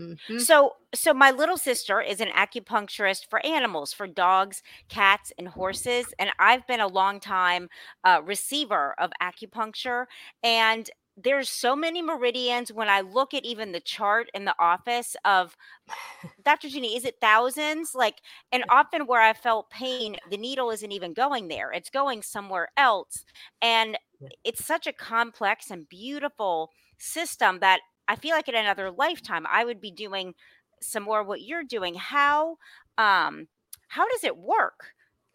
Mhm. 0.00 0.20
So, 0.36 0.76
so 0.94 1.12
my 1.14 1.30
little 1.30 1.56
sister 1.58 2.00
is 2.00 2.20
an 2.20 2.28
acupuncturist 2.28 3.26
for 3.28 3.44
animals, 3.44 3.92
for 3.92 4.06
dogs, 4.06 4.62
cats, 4.88 5.32
and 5.38 5.48
horses, 5.48 6.14
and 6.18 6.30
I've 6.38 6.66
been 6.66 6.80
a 6.80 6.86
long 6.88 7.20
time 7.20 7.68
uh, 8.04 8.22
receiver 8.24 8.94
of 8.98 9.10
acupuncture. 9.22 10.06
And 10.42 10.88
there's 11.16 11.50
so 11.50 11.76
many 11.76 12.00
meridians. 12.02 12.72
When 12.72 12.88
I 12.88 13.02
look 13.02 13.34
at 13.34 13.44
even 13.44 13.72
the 13.72 13.80
chart 13.80 14.30
in 14.34 14.44
the 14.46 14.54
office 14.58 15.16
of 15.24 15.56
Dr. 16.42 16.68
Ginny, 16.68 16.96
is 16.96 17.04
it 17.04 17.16
thousands? 17.20 17.94
Like, 17.94 18.20
and 18.52 18.64
often 18.70 19.06
where 19.06 19.20
I 19.22 19.34
felt 19.34 19.70
pain, 19.70 20.16
the 20.26 20.38
needle 20.38 20.70
isn't 20.70 20.92
even 20.92 21.12
going 21.12 21.48
there; 21.48 21.70
it's 21.72 21.90
going 21.90 22.22
somewhere 22.22 22.68
else. 22.76 23.24
And 23.60 23.98
it's 24.44 24.64
such 24.64 24.86
a 24.86 24.92
complex 24.92 25.70
and 25.70 25.88
beautiful 25.88 26.70
system 26.98 27.58
that 27.60 27.80
I 28.10 28.16
feel 28.16 28.34
like 28.34 28.48
in 28.48 28.56
another 28.56 28.90
lifetime 28.90 29.46
I 29.48 29.64
would 29.64 29.80
be 29.80 29.92
doing 29.92 30.34
some 30.82 31.04
more 31.04 31.22
what 31.22 31.42
you're 31.42 31.62
doing. 31.62 31.94
How 31.94 32.56
um 32.98 33.46
how 33.86 34.08
does 34.08 34.24
it 34.24 34.36
work? 34.36 34.94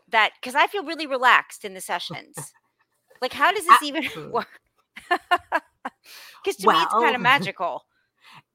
That 0.10 0.32
because 0.42 0.56
I 0.56 0.68
feel 0.68 0.84
really 0.84 1.08
relaxed 1.08 1.64
in 1.64 1.74
the 1.74 1.80
sessions. 1.80 2.36
Like 3.22 3.32
how 3.32 3.54
does 3.54 3.66
this 3.66 3.82
even 3.82 4.04
work? 4.32 4.60
Because 5.10 6.58
to 6.58 6.68
me 6.68 6.76
it's 6.76 6.94
kind 6.94 7.16
of 7.16 7.22
magical. 7.34 7.86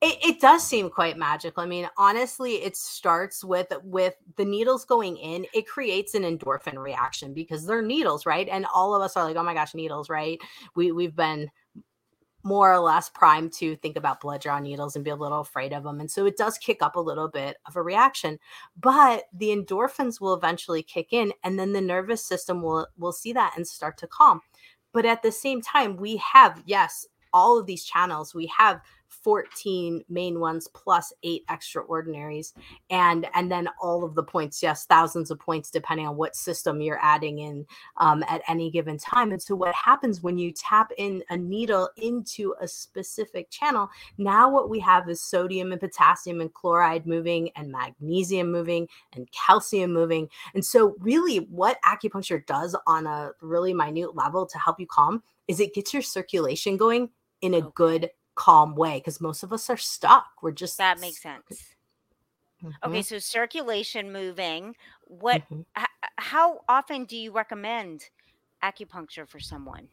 It, 0.03 0.19
it, 0.23 0.41
does 0.41 0.67
seem 0.67 0.91
quite 0.91 1.17
magical. 1.17 1.63
I 1.63 1.67
mean, 1.67 1.89
honestly, 1.97 2.57
it 2.57 2.77
starts 2.77 3.43
with 3.43 3.73
with 3.83 4.15
the 4.37 4.45
needles 4.45 4.85
going 4.85 5.17
in. 5.17 5.47
It 5.55 5.67
creates 5.67 6.15
an 6.15 6.23
endorphin 6.23 6.77
reaction 6.77 7.33
because 7.33 7.65
they're 7.65 7.81
needles, 7.81 8.27
right? 8.27 8.47
And 8.51 8.67
all 8.75 8.95
of 8.95 9.01
us 9.01 9.17
are 9.17 9.25
like, 9.25 9.37
"Oh 9.37 9.43
my 9.43 9.55
gosh, 9.55 9.75
needles!" 9.75 10.11
Right? 10.11 10.39
We 10.75 10.93
we've 10.93 11.17
been 11.17 11.51
more 12.43 12.73
or 12.73 12.79
less 12.79 13.09
primed 13.09 13.53
to 13.53 13.77
think 13.77 13.97
about 13.97 14.21
blood 14.21 14.41
draw 14.41 14.59
needles 14.59 14.97
and 14.97 15.05
be 15.05 15.11
a 15.11 15.17
little 15.17 15.41
afraid 15.41 15.73
of 15.73 15.83
them. 15.83 16.01
And 16.01 16.11
so 16.11 16.27
it 16.27 16.37
does 16.37 16.59
kick 16.59 16.79
up 16.83 16.97
a 16.97 17.01
little 17.01 17.29
bit 17.29 17.57
of 17.67 17.77
a 17.77 17.83
reaction, 17.83 18.39
but 18.79 19.25
the 19.33 19.49
endorphins 19.49 20.21
will 20.21 20.35
eventually 20.35 20.83
kick 20.83 21.13
in 21.13 21.33
and 21.45 21.59
then 21.59 21.73
the 21.73 21.81
nervous 21.81 22.25
system 22.25 22.63
will 22.63 22.87
will 22.97 23.13
see 23.13 23.33
that 23.33 23.55
and 23.57 23.67
start 23.67 23.99
to 23.99 24.07
calm. 24.07 24.41
But 24.93 25.07
at 25.07 25.23
the 25.23 25.33
same 25.33 25.61
time, 25.61 25.97
we 25.97 26.17
have 26.17 26.63
yes, 26.67 27.07
all 27.33 27.59
of 27.59 27.67
these 27.67 27.85
channels. 27.85 28.35
We 28.35 28.51
have 28.57 28.81
14 29.23 30.05
main 30.09 30.41
ones 30.41 30.69
plus 30.75 31.13
eight 31.23 31.45
extraordinaries. 31.49 32.55
And 32.91 33.27
and 33.35 33.51
then 33.51 33.69
all 33.81 34.05
of 34.05 34.15
the 34.15 34.23
points 34.23 34.63
yes 34.63 34.87
thousands 34.87 35.31
of 35.31 35.39
points 35.39 35.71
depending 35.71 36.07
on 36.07 36.17
what 36.17 36.37
system 36.37 36.81
you're 36.81 37.03
adding 37.03 37.39
in 37.39 37.67
um, 37.99 38.25
at 38.29 38.43
any 38.49 38.71
given 38.71 38.99
time. 38.99 39.33
And 39.33 39.43
so 39.43 39.55
what 39.55 39.75
happens 39.75 40.23
when 40.23 40.39
you 40.39 40.53
tap 40.53 40.91
in 40.99 41.23
a 41.31 41.37
needle 41.37 41.89
into 41.97 42.55
a 42.61 42.69
specific 42.69 43.51
channel 43.51 43.89
now 44.19 44.51
what 44.51 44.71
we 44.71 44.81
have 44.81 45.09
is 45.09 45.21
sodium 45.21 45.73
and 45.73 45.81
potassium 45.81 46.41
and 46.41 46.53
chloride 46.53 47.07
moving 47.07 47.51
and 47.57 47.71
magnesium 47.71 48.51
moving 48.51 48.89
and 49.15 49.29
calcium 49.33 49.93
moving. 49.93 50.29
And 50.55 50.65
so 50.65 50.97
really 51.01 51.39
what 51.51 51.79
acupuncture 51.83 52.45
does 52.47 52.77
on 52.87 53.07
a 53.07 53.33
really 53.41 53.75
minute 53.75 54.15
level 54.15 54.47
to 54.47 54.59
help 54.59 54.81
you 54.81 54.87
calm 54.87 55.23
is 55.49 55.61
it 55.61 55.75
gets 55.75 55.93
your 55.93 56.03
circulation 56.03 56.77
going 56.77 57.11
in 57.43 57.55
a 57.55 57.59
okay. 57.59 57.69
good 57.75 58.11
calm 58.41 58.75
way 58.75 58.97
because 58.97 59.21
most 59.21 59.43
of 59.43 59.53
us 59.53 59.69
are 59.69 59.77
stuck. 59.77 60.25
We're 60.43 60.53
just 60.53 60.79
that 60.79 60.99
makes 60.99 61.21
sense. 61.21 61.75
Mm-hmm. 62.65 62.89
Okay, 62.89 63.03
so 63.03 63.19
circulation 63.19 64.13
moving. 64.13 64.77
What? 65.05 65.43
Mm-hmm. 65.43 65.61
H- 65.79 65.87
how 66.17 66.61
often 66.67 67.05
do 67.05 67.19
you 67.19 67.33
recommend 67.33 68.07
acupuncture 68.65 69.29
for 69.29 69.41
someone? 69.41 69.89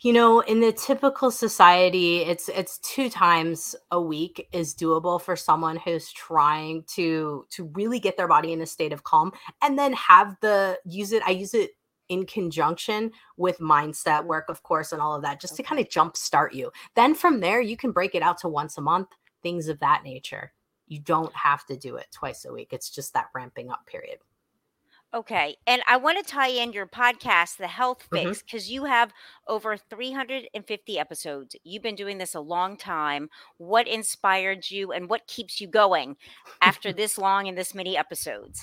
You 0.00 0.12
know, 0.12 0.40
in 0.40 0.60
the 0.60 0.72
typical 0.72 1.30
society, 1.30 2.18
it's 2.18 2.50
it's 2.50 2.76
two 2.80 3.08
times 3.08 3.74
a 3.90 4.00
week 4.00 4.46
is 4.52 4.74
doable 4.74 5.18
for 5.18 5.36
someone 5.36 5.78
who's 5.78 6.12
trying 6.12 6.84
to 6.96 7.46
to 7.50 7.64
really 7.74 7.98
get 7.98 8.18
their 8.18 8.28
body 8.28 8.52
in 8.52 8.60
a 8.60 8.66
state 8.66 8.92
of 8.92 9.04
calm 9.04 9.32
and 9.62 9.78
then 9.78 9.94
have 9.94 10.36
the 10.42 10.78
use 10.84 11.12
it. 11.12 11.22
I 11.24 11.30
use 11.30 11.54
it 11.54 11.70
in 12.08 12.26
conjunction 12.26 13.10
with 13.36 13.58
mindset 13.58 14.24
work, 14.24 14.46
of 14.48 14.62
course, 14.62 14.92
and 14.92 15.00
all 15.00 15.14
of 15.14 15.22
that, 15.22 15.40
just 15.40 15.56
to 15.56 15.62
kind 15.62 15.80
of 15.80 15.88
jumpstart 15.88 16.52
you. 16.52 16.70
Then 16.94 17.14
from 17.14 17.40
there, 17.40 17.60
you 17.60 17.76
can 17.76 17.92
break 17.92 18.14
it 18.14 18.22
out 18.22 18.38
to 18.38 18.48
once 18.48 18.78
a 18.78 18.80
month, 18.80 19.08
things 19.42 19.68
of 19.68 19.80
that 19.80 20.02
nature. 20.04 20.52
You 20.88 21.00
don't 21.00 21.34
have 21.34 21.66
to 21.66 21.76
do 21.76 21.96
it 21.96 22.06
twice 22.12 22.44
a 22.44 22.52
week. 22.52 22.72
It's 22.72 22.90
just 22.90 23.12
that 23.14 23.28
ramping 23.34 23.70
up 23.70 23.86
period. 23.86 24.18
Okay. 25.14 25.56
And 25.66 25.82
I 25.86 25.96
want 25.96 26.18
to 26.18 26.30
tie 26.30 26.48
in 26.48 26.72
your 26.72 26.86
podcast, 26.86 27.56
The 27.56 27.68
Health 27.68 28.06
Fix, 28.12 28.42
because 28.42 28.64
mm-hmm. 28.64 28.72
you 28.74 28.84
have 28.84 29.12
over 29.46 29.76
350 29.76 30.98
episodes. 30.98 31.56
You've 31.64 31.82
been 31.82 31.94
doing 31.94 32.18
this 32.18 32.34
a 32.34 32.40
long 32.40 32.76
time. 32.76 33.30
What 33.56 33.88
inspired 33.88 34.70
you 34.70 34.92
and 34.92 35.08
what 35.08 35.26
keeps 35.26 35.60
you 35.60 35.68
going 35.68 36.16
after 36.60 36.92
this 36.92 37.18
long 37.18 37.48
and 37.48 37.56
this 37.56 37.74
many 37.74 37.96
episodes? 37.96 38.60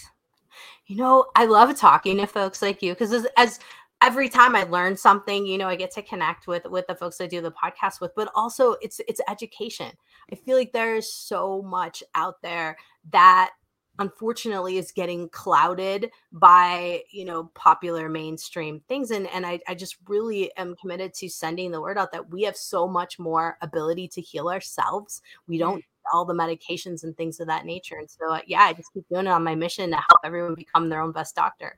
You 0.88 0.96
know, 0.96 1.26
I 1.36 1.46
love 1.46 1.76
talking 1.78 2.18
to 2.18 2.28
folks 2.28 2.62
like 2.62 2.82
you 2.82 2.94
because 2.94 3.14
as, 3.14 3.28
as 3.38 3.60
every 4.02 4.28
time 4.28 4.56
I 4.56 4.64
learn 4.64 4.98
something, 4.98 5.46
you 5.46 5.58
know, 5.58 5.68
I 5.68 5.76
get 5.76 5.92
to 5.92 6.02
connect 6.02 6.48
with 6.48 6.66
with 6.66 6.86
the 6.88 6.96
folks 6.96 7.22
I 7.22 7.28
do 7.28 7.42
the 7.42 7.52
podcast 7.52 8.02
with, 8.02 8.14
but 8.16 8.32
also 8.36 8.76
it's 8.82 9.00
it's 9.08 9.22
education. 9.30 9.92
I 10.32 10.36
feel 10.36 10.58
like 10.58 10.74
there 10.74 10.96
is 10.96 11.12
so 11.12 11.62
much 11.62 12.04
out 12.16 12.42
there 12.42 12.78
that 13.12 13.52
unfortunately 14.00 14.78
is 14.78 14.92
getting 14.92 15.30
clouded 15.30 16.10
by 16.32 17.04
you 17.12 17.26
know 17.26 17.52
popular 17.54 18.10
mainstream 18.10 18.82
things 18.88 19.12
and 19.12 19.28
and 19.28 19.46
I, 19.46 19.60
I 19.68 19.76
just 19.76 19.98
really 20.08 20.52
am 20.58 20.76
committed 20.76 21.14
to 21.16 21.30
sending 21.30 21.72
the 21.72 21.82
word 21.82 21.98
out 21.98 22.12
that 22.12 22.32
we 22.32 22.42
have 22.44 22.58
so 22.58 22.88
much 22.88 23.20
more 23.20 23.58
ability 23.62 24.08
to 24.10 24.22
heal 24.22 24.50
ourselves 24.50 25.22
we 25.48 25.60
don't 25.60 25.84
all 26.12 26.26
the 26.26 26.34
medications 26.34 27.04
and 27.04 27.16
things 27.16 27.40
of 27.40 27.48
that 27.48 27.66
nature. 27.66 27.98
And 27.98 28.10
so, 28.10 28.32
uh, 28.32 28.42
yeah, 28.48 28.62
I 28.62 28.74
just 28.74 28.94
keep 28.94 29.08
doing 29.10 29.28
it 29.28 29.30
on 29.30 29.44
my 29.44 29.56
mission 29.56 29.90
to 29.92 29.96
help 29.96 30.20
everyone 30.24 30.56
become 30.56 30.90
their 30.90 31.02
own 31.02 31.12
best 31.12 31.36
doctor. 31.36 31.78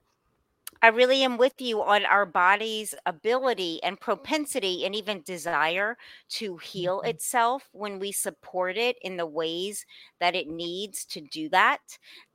I 0.81 0.89
really 0.89 1.23
am 1.23 1.37
with 1.37 1.59
you 1.59 1.81
on 1.81 2.05
our 2.05 2.25
body's 2.25 2.93
ability 3.05 3.81
and 3.81 3.99
propensity 3.99 4.85
and 4.85 4.93
even 4.93 5.23
desire 5.23 5.97
to 6.31 6.57
heal 6.57 6.99
mm-hmm. 6.99 7.09
itself 7.09 7.69
when 7.71 7.97
we 7.97 8.11
support 8.11 8.77
it 8.77 8.97
in 9.01 9.17
the 9.17 9.25
ways 9.25 9.85
that 10.19 10.35
it 10.35 10.47
needs 10.47 11.05
to 11.05 11.21
do 11.21 11.49
that. 11.49 11.79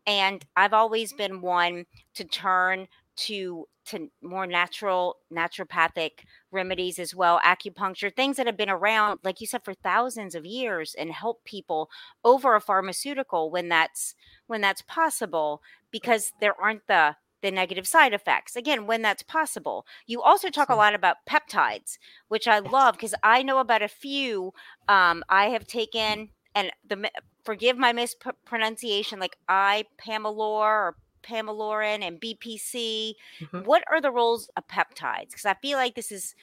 And 0.06 0.44
I've 0.56 0.72
always 0.72 1.12
been 1.12 1.42
one 1.42 1.84
to 2.14 2.24
turn 2.24 2.88
to 3.20 3.66
to 3.86 4.08
more 4.22 4.46
natural 4.46 5.16
naturopathic 5.32 6.10
remedies 6.50 6.98
as 6.98 7.14
well 7.14 7.40
acupuncture 7.44 8.14
things 8.14 8.36
that 8.36 8.46
have 8.46 8.56
been 8.56 8.70
around 8.70 9.18
like 9.22 9.40
you 9.40 9.46
said 9.46 9.64
for 9.64 9.74
thousands 9.74 10.34
of 10.34 10.46
years 10.46 10.94
and 10.98 11.12
help 11.12 11.44
people 11.44 11.90
over 12.24 12.54
a 12.54 12.60
pharmaceutical 12.60 13.50
when 13.50 13.68
that's 13.68 14.14
when 14.46 14.60
that's 14.60 14.82
possible 14.82 15.60
because 15.90 16.32
there 16.40 16.58
aren't 16.60 16.86
the 16.86 17.16
the 17.42 17.50
negative 17.50 17.86
side 17.86 18.12
effects. 18.12 18.54
Again 18.54 18.86
when 18.86 19.02
that's 19.02 19.22
possible. 19.22 19.86
You 20.06 20.20
also 20.22 20.50
talk 20.50 20.68
a 20.68 20.74
lot 20.74 20.94
about 20.94 21.16
peptides 21.28 21.98
which 22.28 22.46
i 22.48 22.58
love 22.58 22.94
because 22.94 23.14
i 23.22 23.42
know 23.42 23.58
about 23.58 23.82
a 23.82 23.88
few 23.88 24.52
um, 24.88 25.22
i 25.28 25.46
have 25.46 25.66
taken 25.66 26.30
and 26.54 26.70
the 26.88 27.10
forgive 27.44 27.76
my 27.78 27.92
mispronunciation 27.92 29.18
like 29.18 29.36
i 29.48 29.84
pamelor 30.04 30.36
or 30.38 30.96
Pamelorin 31.22 32.02
and 32.02 32.20
BPC. 32.20 33.14
Mm-hmm. 33.40 33.58
What 33.60 33.84
are 33.90 34.00
the 34.00 34.10
roles 34.10 34.48
of 34.56 34.66
peptides? 34.66 35.28
Because 35.30 35.46
I 35.46 35.54
feel 35.54 35.78
like 35.78 35.94
this 35.94 36.12
is 36.12 36.34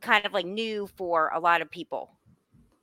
kind 0.00 0.24
of 0.24 0.32
like 0.32 0.46
new 0.46 0.86
for 0.96 1.30
a 1.34 1.40
lot 1.40 1.60
of 1.60 1.70
people. 1.70 2.10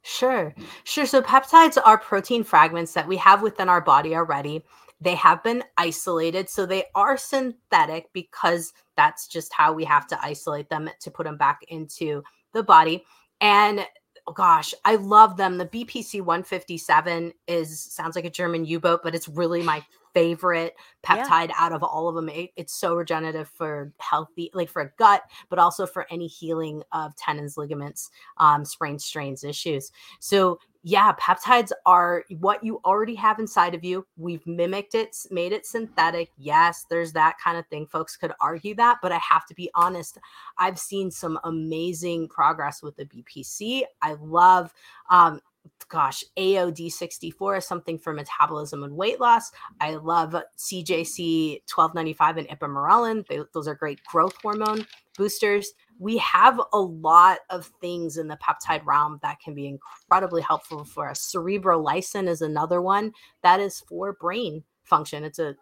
Sure, 0.01 0.53
sure. 0.83 1.07
So 1.07 1.21
peptides 1.21 1.81
are 1.83 1.97
protein 1.97 2.43
fragments 2.43 2.93
that 2.93 3.07
we 3.07 3.17
have 3.17 3.41
within 3.41 3.69
our 3.69 3.81
body 3.81 4.15
already. 4.15 4.63
They 5.01 5.15
have 5.15 5.43
been 5.43 5.63
isolated, 5.77 6.49
so 6.49 6.65
they 6.65 6.85
are 6.93 7.17
synthetic 7.17 8.13
because 8.13 8.71
that's 8.95 9.27
just 9.27 9.51
how 9.51 9.73
we 9.73 9.83
have 9.83 10.07
to 10.07 10.19
isolate 10.23 10.69
them 10.69 10.89
to 11.01 11.11
put 11.11 11.25
them 11.25 11.37
back 11.37 11.61
into 11.67 12.23
the 12.53 12.63
body. 12.63 13.03
And 13.41 13.85
oh 14.27 14.31
gosh, 14.31 14.73
I 14.85 14.95
love 14.95 15.37
them. 15.37 15.57
The 15.57 15.65
BPC 15.65 16.21
157 16.21 17.33
is 17.47 17.79
sounds 17.79 18.15
like 18.15 18.25
a 18.25 18.29
German 18.29 18.65
U-boat, 18.65 19.01
but 19.03 19.15
it's 19.15 19.27
really 19.27 19.63
my 19.63 19.83
favorite 20.15 20.75
peptide 21.03 21.49
yeah. 21.49 21.55
out 21.57 21.73
of 21.73 21.83
all 21.83 22.07
of 22.07 22.15
them. 22.15 22.29
It, 22.29 22.51
it's 22.55 22.73
so 22.73 22.95
regenerative 22.95 23.49
for 23.49 23.91
healthy, 23.99 24.49
like 24.53 24.69
for 24.69 24.81
a 24.81 24.91
gut, 24.97 25.21
but 25.49 25.59
also 25.59 25.85
for 25.85 26.07
any 26.09 26.25
healing 26.25 26.81
of 26.93 27.15
tendons, 27.17 27.57
ligaments, 27.57 28.09
um, 28.37 28.65
sprains, 28.65 29.05
strains, 29.05 29.43
issues. 29.43 29.91
So 30.19 30.59
yeah, 30.87 31.13
peptides 31.13 31.71
are 31.87 32.23
what 32.37 32.63
you 32.63 32.79
already 32.85 33.15
have 33.15 33.39
inside 33.39 33.73
of 33.73 33.83
you. 33.83 34.05
We've 34.17 34.45
mimicked 34.45 34.93
it, 34.93 35.17
made 35.31 35.51
it 35.51 35.65
synthetic. 35.65 36.29
Yes, 36.37 36.85
there's 36.89 37.11
that 37.13 37.37
kind 37.43 37.57
of 37.57 37.65
thing. 37.67 37.87
Folks 37.87 38.15
could 38.15 38.31
argue 38.39 38.75
that, 38.75 38.99
but 39.01 39.11
I 39.11 39.17
have 39.17 39.47
to 39.47 39.55
be 39.55 39.69
honest. 39.73 40.19
I've 40.59 40.79
seen 40.79 41.09
some 41.09 41.39
amazing 41.43 42.29
progress 42.29 42.83
with 42.83 42.95
the 42.97 43.05
BPC. 43.05 43.81
I 44.03 44.13
love 44.13 44.73
um, 45.09 45.41
gosh, 45.89 46.23
AOD64 46.37 47.59
is 47.59 47.65
something 47.65 47.97
for 47.97 48.13
metabolism 48.13 48.83
and 48.83 48.95
weight 48.95 49.19
loss. 49.19 49.51
I 49.79 49.95
love 49.95 50.35
CJC 50.57 51.61
1295 51.73 52.37
and 52.37 52.47
ipamorelin. 52.47 53.27
They, 53.27 53.39
those 53.53 53.67
are 53.67 53.75
great 53.75 54.03
growth 54.03 54.35
hormone 54.41 54.85
boosters. 55.17 55.73
We 55.99 56.17
have 56.17 56.59
a 56.73 56.79
lot 56.79 57.39
of 57.49 57.71
things 57.79 58.17
in 58.17 58.27
the 58.27 58.37
peptide 58.37 58.85
realm 58.85 59.19
that 59.21 59.39
can 59.39 59.53
be 59.53 59.67
incredibly 59.67 60.41
helpful 60.41 60.83
for 60.83 61.09
us. 61.09 61.33
Cerebrolysin 61.33 62.27
is 62.27 62.41
another 62.41 62.81
one 62.81 63.13
that 63.43 63.59
is 63.59 63.81
for 63.87 64.13
brain 64.13 64.63
function. 64.83 65.23
It's 65.23 65.39
a 65.39 65.55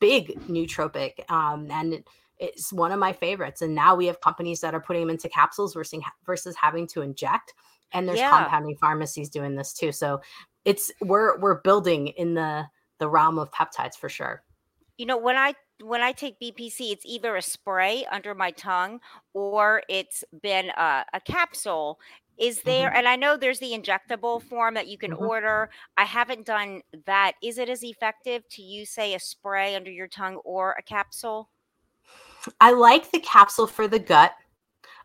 big 0.00 0.38
nootropic 0.48 1.30
um, 1.30 1.70
and 1.70 1.94
it, 1.94 2.04
it's 2.38 2.72
one 2.72 2.92
of 2.92 2.98
my 2.98 3.12
favorites. 3.12 3.62
And 3.62 3.74
now 3.74 3.94
we 3.94 4.06
have 4.06 4.20
companies 4.20 4.60
that 4.60 4.74
are 4.74 4.80
putting 4.80 5.02
them 5.02 5.10
into 5.10 5.28
capsules 5.28 5.74
versus, 5.74 6.02
versus 6.26 6.56
having 6.56 6.86
to 6.88 7.00
inject 7.00 7.54
and 7.92 8.08
there's 8.08 8.18
yeah. 8.18 8.30
compounding 8.30 8.76
pharmacies 8.76 9.28
doing 9.28 9.54
this 9.54 9.72
too 9.72 9.92
so 9.92 10.20
it's 10.64 10.90
we're 11.00 11.38
we're 11.38 11.60
building 11.60 12.08
in 12.08 12.34
the 12.34 12.64
the 12.98 13.08
realm 13.08 13.38
of 13.38 13.50
peptides 13.50 13.96
for 13.96 14.08
sure 14.08 14.42
you 14.96 15.06
know 15.06 15.16
when 15.16 15.36
i 15.36 15.54
when 15.82 16.02
i 16.02 16.12
take 16.12 16.38
bpc 16.40 16.92
it's 16.92 17.04
either 17.04 17.36
a 17.36 17.42
spray 17.42 18.06
under 18.10 18.34
my 18.34 18.50
tongue 18.52 19.00
or 19.32 19.82
it's 19.88 20.24
been 20.42 20.70
a, 20.76 21.04
a 21.12 21.20
capsule 21.20 21.98
is 22.38 22.62
there 22.62 22.88
mm-hmm. 22.88 22.98
and 22.98 23.08
i 23.08 23.16
know 23.16 23.36
there's 23.36 23.58
the 23.58 23.72
injectable 23.72 24.42
form 24.42 24.74
that 24.74 24.88
you 24.88 24.98
can 24.98 25.12
mm-hmm. 25.12 25.26
order 25.26 25.70
i 25.96 26.04
haven't 26.04 26.46
done 26.46 26.80
that 27.06 27.32
is 27.42 27.58
it 27.58 27.68
as 27.68 27.82
effective 27.84 28.46
to 28.48 28.62
use 28.62 28.90
say 28.90 29.14
a 29.14 29.20
spray 29.20 29.74
under 29.74 29.90
your 29.90 30.08
tongue 30.08 30.36
or 30.44 30.74
a 30.78 30.82
capsule 30.82 31.48
i 32.60 32.72
like 32.72 33.10
the 33.10 33.20
capsule 33.20 33.66
for 33.66 33.88
the 33.88 33.98
gut 33.98 34.32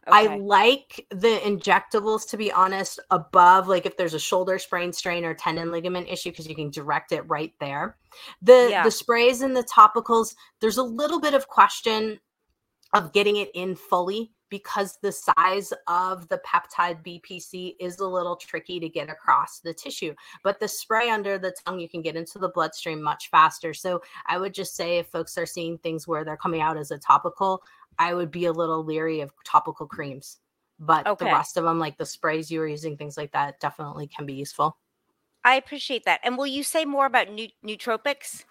Okay. 0.07 0.27
I 0.27 0.37
like 0.37 1.05
the 1.11 1.39
injectables 1.43 2.27
to 2.29 2.37
be 2.37 2.51
honest 2.51 2.99
above 3.11 3.67
like 3.67 3.85
if 3.85 3.97
there's 3.97 4.13
a 4.13 4.19
shoulder 4.19 4.57
sprain 4.57 4.93
strain 4.93 5.25
or 5.25 5.33
tendon 5.33 5.65
mm-hmm. 5.65 5.73
ligament 5.73 6.07
issue 6.09 6.31
because 6.31 6.47
you 6.47 6.55
can 6.55 6.69
direct 6.69 7.11
it 7.11 7.21
right 7.27 7.53
there. 7.59 7.97
The 8.41 8.67
yeah. 8.71 8.83
the 8.83 8.91
sprays 8.91 9.41
and 9.41 9.55
the 9.55 9.63
topicals 9.63 10.35
there's 10.61 10.77
a 10.77 10.83
little 10.83 11.19
bit 11.19 11.33
of 11.33 11.47
question 11.47 12.19
of 12.93 13.13
getting 13.13 13.35
it 13.35 13.51
in 13.53 13.75
fully 13.75 14.31
because 14.49 14.97
the 15.01 15.11
size 15.11 15.71
of 15.87 16.27
the 16.29 16.41
peptide 16.45 17.03
BPC 17.05 17.75
is 17.79 17.99
a 17.99 18.07
little 18.07 18.35
tricky 18.35 18.79
to 18.79 18.89
get 18.89 19.09
across 19.09 19.59
the 19.59 19.73
tissue. 19.73 20.13
But 20.43 20.59
the 20.59 20.67
spray 20.67 21.09
under 21.09 21.37
the 21.37 21.55
tongue, 21.65 21.79
you 21.79 21.89
can 21.89 22.01
get 22.01 22.15
into 22.15 22.39
the 22.39 22.49
bloodstream 22.49 23.01
much 23.01 23.29
faster. 23.29 23.73
So 23.73 24.01
I 24.27 24.37
would 24.37 24.53
just 24.53 24.75
say 24.75 24.97
if 24.97 25.07
folks 25.07 25.37
are 25.37 25.45
seeing 25.45 25.77
things 25.77 26.07
where 26.07 26.25
they're 26.25 26.37
coming 26.37 26.61
out 26.61 26.77
as 26.77 26.91
a 26.91 26.97
topical, 26.97 27.63
I 27.99 28.13
would 28.13 28.31
be 28.31 28.45
a 28.45 28.53
little 28.53 28.83
leery 28.83 29.21
of 29.21 29.31
topical 29.43 29.85
creams. 29.85 30.37
But 30.79 31.05
okay. 31.05 31.25
the 31.25 31.31
rest 31.31 31.57
of 31.57 31.65
them, 31.65 31.77
like 31.77 31.97
the 31.97 32.05
sprays 32.05 32.49
you 32.49 32.61
are 32.61 32.67
using, 32.67 32.95
things 32.95 33.17
like 33.17 33.33
that, 33.33 33.59
definitely 33.59 34.07
can 34.07 34.25
be 34.25 34.33
useful. 34.33 34.77
I 35.43 35.55
appreciate 35.55 36.05
that. 36.05 36.21
And 36.23 36.37
will 36.37 36.47
you 36.47 36.63
say 36.63 36.85
more 36.85 37.05
about 37.05 37.27
nootropics? 37.27 38.45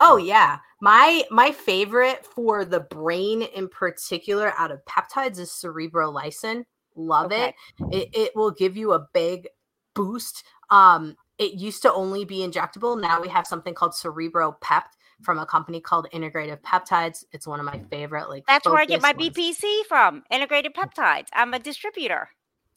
Oh 0.00 0.16
yeah. 0.16 0.58
My 0.80 1.24
my 1.30 1.52
favorite 1.52 2.26
for 2.26 2.64
the 2.64 2.80
brain 2.80 3.42
in 3.42 3.68
particular 3.68 4.52
out 4.58 4.72
of 4.72 4.84
peptides 4.84 5.38
is 5.38 5.50
cerebrolysin. 5.50 6.64
Love 6.96 7.26
okay. 7.26 7.54
it. 7.78 7.94
it. 7.94 8.08
It 8.12 8.36
will 8.36 8.50
give 8.50 8.76
you 8.76 8.92
a 8.92 9.06
big 9.12 9.48
boost. 9.94 10.44
Um 10.70 11.16
it 11.38 11.54
used 11.54 11.82
to 11.82 11.92
only 11.92 12.24
be 12.24 12.38
injectable. 12.38 13.00
Now 13.00 13.20
we 13.20 13.28
have 13.28 13.46
something 13.46 13.74
called 13.74 13.92
cerebropept 13.92 14.90
from 15.22 15.38
a 15.38 15.46
company 15.46 15.80
called 15.80 16.06
Integrative 16.12 16.60
Peptides. 16.60 17.24
It's 17.32 17.46
one 17.46 17.60
of 17.60 17.66
my 17.66 17.78
favorite 17.90 18.28
like 18.28 18.44
That's 18.46 18.66
where 18.66 18.78
I 18.78 18.86
get 18.86 19.02
my 19.02 19.12
ones. 19.12 19.30
BPC 19.30 19.84
from. 19.86 20.22
Integrated 20.30 20.74
Peptides. 20.74 21.28
I'm 21.32 21.54
a 21.54 21.58
distributor. 21.58 22.28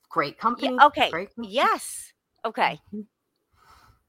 Great 0.09 0.37
company. 0.37 0.75
Yeah, 0.75 0.85
okay. 0.87 1.11
Company. 1.11 1.49
Yes. 1.49 2.13
Okay. 2.45 2.79
Mm-hmm 2.93 3.01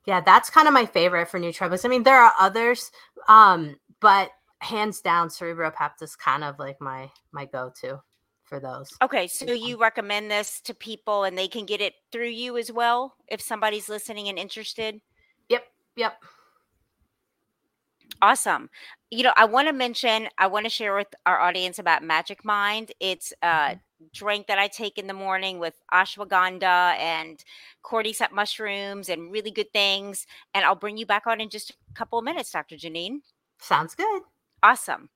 yeah, 0.08 0.22
that's 0.22 0.48
kind 0.48 0.66
of 0.66 0.72
my 0.72 0.86
favorite 0.86 1.28
for 1.28 1.38
nootropics. 1.38 1.84
I 1.84 1.88
mean, 1.88 2.02
there 2.02 2.16
are 2.16 2.32
others, 2.40 2.90
um, 3.28 3.76
but 4.00 4.30
hands 4.60 5.02
down, 5.02 5.28
Cerebropept 5.28 6.00
is 6.00 6.16
kind 6.16 6.42
of 6.42 6.58
like 6.58 6.80
my 6.80 7.10
my 7.30 7.44
go 7.44 7.70
to 7.82 8.00
for 8.44 8.58
those. 8.58 8.88
Okay, 9.02 9.26
so 9.26 9.52
you 9.52 9.78
recommend 9.78 10.30
this 10.30 10.62
to 10.62 10.72
people, 10.72 11.24
and 11.24 11.36
they 11.36 11.46
can 11.46 11.66
get 11.66 11.82
it 11.82 11.92
through 12.10 12.30
you 12.30 12.56
as 12.56 12.72
well 12.72 13.16
if 13.28 13.42
somebody's 13.42 13.90
listening 13.90 14.28
and 14.28 14.38
interested. 14.38 14.98
Yep. 15.50 15.64
Yep. 15.96 16.14
Awesome. 18.20 18.68
You 19.10 19.22
know, 19.22 19.32
I 19.36 19.44
want 19.44 19.68
to 19.68 19.72
mention, 19.72 20.28
I 20.38 20.48
want 20.48 20.66
to 20.66 20.70
share 20.70 20.94
with 20.94 21.08
our 21.24 21.40
audience 21.40 21.78
about 21.78 22.02
Magic 22.02 22.44
Mind. 22.44 22.92
It's 23.00 23.32
a 23.42 23.46
mm-hmm. 23.46 24.04
drink 24.12 24.46
that 24.48 24.58
I 24.58 24.68
take 24.68 24.98
in 24.98 25.06
the 25.06 25.14
morning 25.14 25.58
with 25.58 25.74
ashwagandha 25.92 26.96
and 26.98 27.42
cordyceps 27.84 28.32
mushrooms 28.32 29.08
and 29.08 29.32
really 29.32 29.50
good 29.50 29.72
things. 29.72 30.26
And 30.54 30.64
I'll 30.64 30.74
bring 30.74 30.96
you 30.96 31.06
back 31.06 31.26
on 31.26 31.40
in 31.40 31.48
just 31.48 31.70
a 31.70 31.94
couple 31.94 32.18
of 32.18 32.24
minutes, 32.24 32.50
Dr. 32.50 32.76
Jannine. 32.76 33.22
Sounds 33.60 33.94
good. 33.94 34.22
Awesome. 34.62 35.08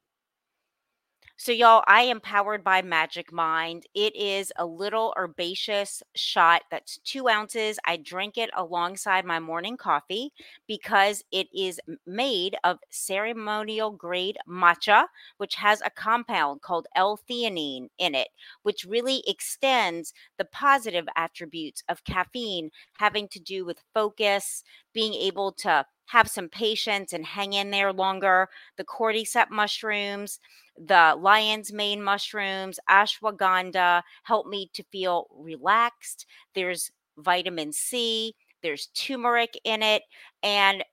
So, 1.44 1.50
y'all, 1.50 1.82
I 1.88 2.02
am 2.02 2.20
powered 2.20 2.62
by 2.62 2.82
Magic 2.82 3.32
Mind. 3.32 3.82
It 3.96 4.14
is 4.14 4.52
a 4.54 4.64
little 4.64 5.12
herbaceous 5.18 6.00
shot 6.14 6.62
that's 6.70 6.99
two 6.99 7.28
ounces. 7.28 7.80
I 7.84 7.96
drink 7.96 8.38
it 8.38 8.49
alongside 8.56 9.25
my 9.25 9.40
morning 9.40 9.76
coffee 9.76 10.32
because 10.68 11.25
it 11.32 11.49
is 11.52 11.80
made 12.06 12.54
of 12.62 12.78
ceremonial 12.90 13.90
grade 13.90 14.38
matcha, 14.49 15.06
which 15.38 15.56
has 15.56 15.82
a 15.84 15.90
compound 15.90 16.62
called 16.62 16.87
L 16.94 17.18
theanine 17.28 17.88
in 17.99 18.14
it, 18.14 18.28
which 18.62 18.84
really 18.84 19.25
extends 19.26 20.14
the 20.38 20.44
positive 20.44 21.08
attributes 21.16 21.82
of 21.88 22.04
caffeine 22.04 22.70
having 22.99 23.26
to 23.26 23.40
do 23.40 23.64
with 23.64 23.82
focus, 23.92 24.62
being 24.94 25.14
able 25.14 25.50
to 25.50 25.87
have 26.06 26.28
some 26.28 26.49
patience 26.49 27.12
and 27.12 27.25
hang 27.25 27.52
in 27.52 27.70
there 27.70 27.92
longer. 27.92 28.49
The 28.76 28.84
cordyceps 28.84 29.50
mushrooms, 29.50 30.38
the 30.76 31.17
lion's 31.19 31.73
mane 31.73 32.02
mushrooms, 32.02 32.79
ashwagandha 32.88 34.02
help 34.25 34.47
me 34.47 34.71
to 34.75 34.83
feel 34.85 35.29
relaxed. 35.31 36.26
There's 36.55 36.91
vitamin 37.19 37.73
C, 37.73 38.35
there's 38.62 38.87
turmeric 38.88 39.59
in 39.64 39.83
it, 39.83 40.02
and 40.43 40.85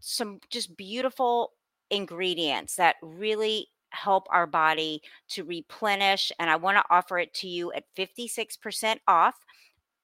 some 0.00 0.40
just 0.50 0.76
beautiful 0.76 1.52
ingredients 1.90 2.76
that 2.76 2.96
really 3.02 3.68
help 3.90 4.26
our 4.30 4.46
body 4.46 5.02
to 5.28 5.44
replenish. 5.44 6.30
And 6.38 6.50
I 6.50 6.56
want 6.56 6.76
to 6.76 6.84
offer 6.90 7.18
it 7.18 7.32
to 7.34 7.48
you 7.48 7.72
at 7.72 7.84
56% 7.96 8.98
off 9.08 9.36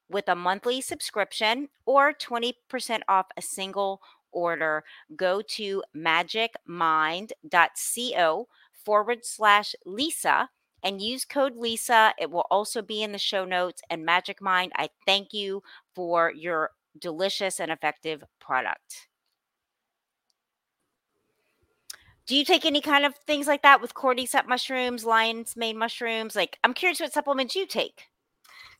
with 0.09 0.27
a 0.27 0.35
monthly 0.35 0.81
subscription 0.81 1.69
or 1.85 2.13
20% 2.13 2.53
off 3.07 3.27
a 3.37 3.41
single 3.41 4.01
order, 4.31 4.83
go 5.15 5.41
to 5.41 5.83
magicmind.co 5.95 8.47
forward 8.85 9.19
slash 9.23 9.75
Lisa 9.85 10.49
and 10.83 11.01
use 11.01 11.25
code 11.25 11.55
Lisa. 11.55 12.13
It 12.19 12.29
will 12.29 12.45
also 12.51 12.81
be 12.81 13.01
in 13.01 13.11
the 13.11 13.17
show 13.17 13.43
notes. 13.43 13.81
And 13.89 14.05
Magic 14.05 14.41
Mind, 14.41 14.71
I 14.75 14.89
thank 15.05 15.33
you 15.33 15.63
for 15.95 16.31
your 16.31 16.71
delicious 16.99 17.59
and 17.59 17.71
effective 17.71 18.23
product. 18.39 19.07
Do 22.27 22.35
you 22.35 22.43
take 22.45 22.65
any 22.65 22.81
kind 22.81 23.05
of 23.05 23.15
things 23.27 23.45
like 23.45 23.61
that 23.61 23.81
with 23.81 23.93
cordyceps 23.93 24.47
mushrooms, 24.47 25.05
lion's 25.05 25.55
mane 25.55 25.77
mushrooms? 25.77 26.35
Like, 26.35 26.57
I'm 26.63 26.73
curious 26.73 26.99
what 26.99 27.13
supplements 27.13 27.55
you 27.55 27.67
take. 27.67 28.05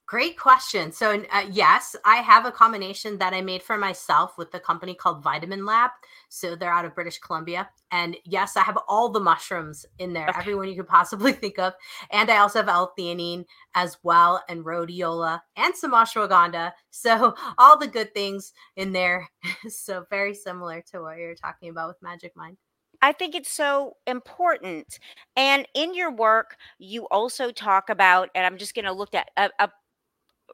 Great 0.08 0.38
question. 0.38 0.92
So, 0.92 1.24
uh, 1.32 1.48
yes, 1.52 1.96
I 2.06 2.18
have 2.18 2.46
a 2.46 2.52
combination 2.52 3.18
that 3.18 3.34
I 3.34 3.42
made 3.42 3.64
for 3.64 3.76
myself 3.76 4.38
with 4.38 4.52
the 4.52 4.60
company 4.60 4.94
called 4.94 5.24
Vitamin 5.24 5.66
Lab. 5.66 5.90
So, 6.30 6.56
they're 6.56 6.72
out 6.72 6.86
of 6.86 6.94
British 6.94 7.18
Columbia. 7.18 7.68
And 7.92 8.16
yes, 8.24 8.56
I 8.56 8.62
have 8.62 8.78
all 8.88 9.10
the 9.10 9.20
mushrooms 9.20 9.84
in 9.98 10.14
there, 10.14 10.30
okay. 10.30 10.38
everyone 10.38 10.68
you 10.68 10.76
could 10.76 10.88
possibly 10.88 11.32
think 11.34 11.58
of. 11.58 11.74
And 12.12 12.30
I 12.30 12.38
also 12.38 12.60
have 12.60 12.70
L 12.70 12.94
theanine 12.98 13.46
as 13.74 13.98
well, 14.04 14.44
and 14.48 14.64
rhodiola, 14.64 15.42
and 15.56 15.76
some 15.76 15.94
ashwagandha. 15.94 16.74
So, 16.92 17.34
all 17.58 17.78
the 17.80 17.88
good 17.88 18.14
things 18.14 18.54
in 18.76 18.94
there. 18.94 19.28
so, 19.68 20.06
very 20.12 20.36
similar 20.36 20.84
to 20.92 21.02
what 21.02 21.18
you're 21.18 21.34
talking 21.34 21.70
about 21.70 21.88
with 21.88 22.02
Magic 22.04 22.36
Mind. 22.36 22.58
I 23.02 23.12
think 23.12 23.36
it's 23.36 23.52
so 23.52 23.98
important. 24.08 25.00
And 25.36 25.68
in 25.74 25.94
your 25.94 26.12
work, 26.12 26.58
you 26.80 27.06
also 27.06 27.52
talk 27.52 27.90
about, 27.90 28.30
and 28.36 28.46
I'm 28.46 28.58
just 28.58 28.74
going 28.74 28.86
to 28.86 28.94
look 28.94 29.14
at 29.14 29.30
a, 29.38 29.50
a 29.60 29.70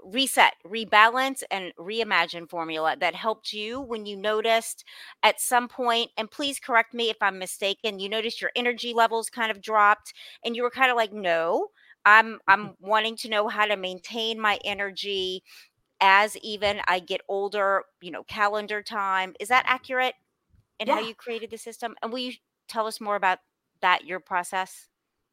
reset, 0.03 0.53
rebalance, 0.65 1.43
and 1.51 1.73
reimagine 1.79 2.49
formula 2.49 2.95
that 2.99 3.15
helped 3.15 3.53
you 3.53 3.81
when 3.81 4.05
you 4.05 4.15
noticed 4.15 4.83
at 5.23 5.39
some 5.39 5.67
point, 5.67 6.11
and 6.17 6.29
please 6.29 6.59
correct 6.59 6.93
me 6.93 7.09
if 7.09 7.17
I'm 7.21 7.39
mistaken, 7.39 7.99
you 7.99 8.09
noticed 8.09 8.41
your 8.41 8.51
energy 8.55 8.93
levels 8.93 9.29
kind 9.29 9.51
of 9.51 9.61
dropped 9.61 10.13
and 10.43 10.55
you 10.55 10.63
were 10.63 10.71
kind 10.71 10.91
of 10.91 10.97
like, 10.97 11.13
no, 11.13 11.67
I'm 12.05 12.39
I'm 12.47 12.69
mm-hmm. 12.69 12.87
wanting 12.87 13.15
to 13.17 13.29
know 13.29 13.47
how 13.47 13.65
to 13.65 13.77
maintain 13.77 14.39
my 14.39 14.59
energy 14.63 15.43
as 15.99 16.35
even 16.37 16.81
I 16.87 16.99
get 16.99 17.21
older, 17.27 17.83
you 18.01 18.11
know, 18.11 18.23
calendar 18.23 18.81
time. 18.81 19.35
Is 19.39 19.49
that 19.49 19.65
accurate 19.67 20.15
in 20.79 20.87
yeah. 20.87 20.95
how 20.95 21.01
you 21.01 21.13
created 21.13 21.51
the 21.51 21.57
system? 21.57 21.95
And 22.01 22.11
will 22.11 22.19
you 22.19 22.33
tell 22.67 22.87
us 22.87 22.99
more 22.99 23.15
about 23.15 23.39
that, 23.81 24.05
your 24.05 24.19
process? 24.19 24.87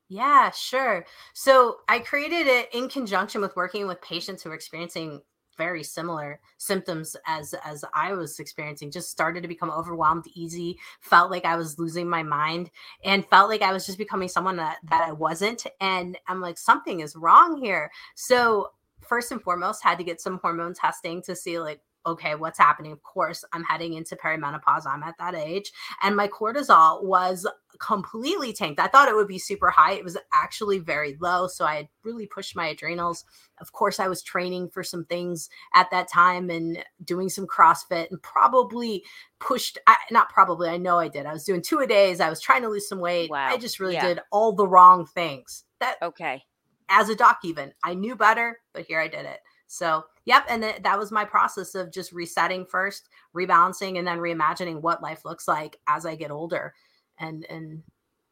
Yeah, 0.08 0.50
sure. 0.50 1.04
So 1.34 1.78
I 1.88 1.98
created 1.98 2.46
it 2.46 2.74
in 2.74 2.88
conjunction 2.88 3.40
with 3.42 3.54
working 3.56 3.86
with 3.86 4.00
patients 4.00 4.42
who 4.42 4.50
are 4.50 4.54
experiencing 4.54 5.20
very 5.58 5.82
similar 5.82 6.40
symptoms 6.56 7.16
as 7.26 7.52
as 7.64 7.84
I 7.92 8.12
was 8.14 8.38
experiencing. 8.38 8.90
Just 8.90 9.10
started 9.10 9.42
to 9.42 9.48
become 9.48 9.70
overwhelmed 9.70 10.24
easy, 10.34 10.78
felt 11.00 11.30
like 11.30 11.44
I 11.44 11.56
was 11.56 11.78
losing 11.78 12.08
my 12.08 12.22
mind 12.22 12.70
and 13.04 13.26
felt 13.26 13.50
like 13.50 13.60
I 13.62 13.72
was 13.72 13.84
just 13.84 13.98
becoming 13.98 14.28
someone 14.28 14.56
that 14.56 14.78
that 14.84 15.02
I 15.06 15.12
wasn't 15.12 15.66
and 15.80 16.16
I'm 16.26 16.40
like 16.40 16.56
something 16.58 17.00
is 17.00 17.16
wrong 17.16 17.60
here. 17.60 17.90
So 18.14 18.70
first 19.00 19.30
and 19.32 19.42
foremost 19.42 19.82
had 19.82 19.98
to 19.98 20.04
get 20.04 20.20
some 20.20 20.38
hormone 20.42 20.74
testing 20.74 21.22
to 21.22 21.34
see 21.36 21.58
like 21.58 21.80
okay, 22.06 22.34
what's 22.34 22.58
happening? 22.58 22.92
Of 22.92 23.02
course, 23.02 23.44
I'm 23.52 23.64
heading 23.64 23.94
into 23.94 24.16
perimenopause. 24.16 24.86
I'm 24.86 25.02
at 25.02 25.18
that 25.18 25.34
age. 25.34 25.72
And 26.02 26.16
my 26.16 26.28
cortisol 26.28 27.04
was 27.04 27.46
completely 27.78 28.52
tanked. 28.52 28.80
I 28.80 28.88
thought 28.88 29.08
it 29.08 29.14
would 29.14 29.28
be 29.28 29.38
super 29.38 29.70
high. 29.70 29.92
It 29.92 30.04
was 30.04 30.16
actually 30.32 30.78
very 30.78 31.16
low. 31.20 31.48
So 31.48 31.64
I 31.64 31.76
had 31.76 31.88
really 32.04 32.26
pushed 32.26 32.56
my 32.56 32.68
adrenals. 32.68 33.24
Of 33.60 33.72
course, 33.72 34.00
I 34.00 34.08
was 34.08 34.22
training 34.22 34.70
for 34.70 34.82
some 34.82 35.04
things 35.04 35.50
at 35.74 35.90
that 35.90 36.08
time 36.10 36.50
and 36.50 36.82
doing 37.04 37.28
some 37.28 37.46
CrossFit 37.46 38.10
and 38.10 38.22
probably 38.22 39.04
pushed, 39.38 39.78
I, 39.86 39.96
not 40.10 40.30
probably, 40.30 40.68
I 40.68 40.78
know 40.78 40.98
I 40.98 41.08
did. 41.08 41.26
I 41.26 41.32
was 41.32 41.44
doing 41.44 41.62
two 41.62 41.80
a 41.80 41.86
days. 41.86 42.20
I 42.20 42.30
was 42.30 42.40
trying 42.40 42.62
to 42.62 42.68
lose 42.68 42.88
some 42.88 43.00
weight. 43.00 43.30
Wow. 43.30 43.48
I 43.48 43.58
just 43.58 43.80
really 43.80 43.94
yeah. 43.94 44.06
did 44.06 44.20
all 44.32 44.52
the 44.52 44.66
wrong 44.66 45.06
things. 45.06 45.64
That 45.80 45.96
okay. 46.02 46.42
As 46.88 47.10
a 47.10 47.14
doc, 47.14 47.40
even 47.44 47.72
I 47.84 47.94
knew 47.94 48.16
better, 48.16 48.60
but 48.72 48.86
here 48.86 48.98
I 48.98 49.08
did 49.08 49.26
it. 49.26 49.40
So, 49.68 50.04
yep. 50.24 50.44
And 50.48 50.62
th- 50.62 50.82
that 50.82 50.98
was 50.98 51.12
my 51.12 51.24
process 51.24 51.74
of 51.74 51.92
just 51.92 52.12
resetting 52.12 52.66
first, 52.66 53.08
rebalancing, 53.36 53.98
and 53.98 54.06
then 54.06 54.18
reimagining 54.18 54.80
what 54.80 55.02
life 55.02 55.24
looks 55.24 55.46
like 55.46 55.78
as 55.86 56.04
I 56.04 56.16
get 56.16 56.30
older. 56.30 56.74
And, 57.18 57.46
and 57.50 57.82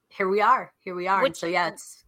here 0.08 0.28
we 0.28 0.40
are. 0.40 0.72
Here 0.80 0.94
we 0.94 1.06
are. 1.06 1.22
What, 1.22 1.36
so, 1.36 1.46
yeah, 1.46 1.68
it's. 1.68 2.04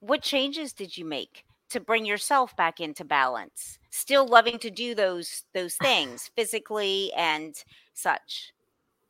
What 0.00 0.22
changes 0.22 0.72
did 0.72 0.96
you 0.96 1.04
make 1.04 1.44
to 1.68 1.80
bring 1.80 2.04
yourself 2.04 2.56
back 2.56 2.80
into 2.80 3.04
balance 3.04 3.78
still 3.90 4.26
loving 4.26 4.58
to 4.58 4.70
do 4.70 4.94
those 4.94 5.44
those 5.54 5.74
things 5.76 6.30
physically 6.36 7.12
and 7.16 7.64
such 7.94 8.52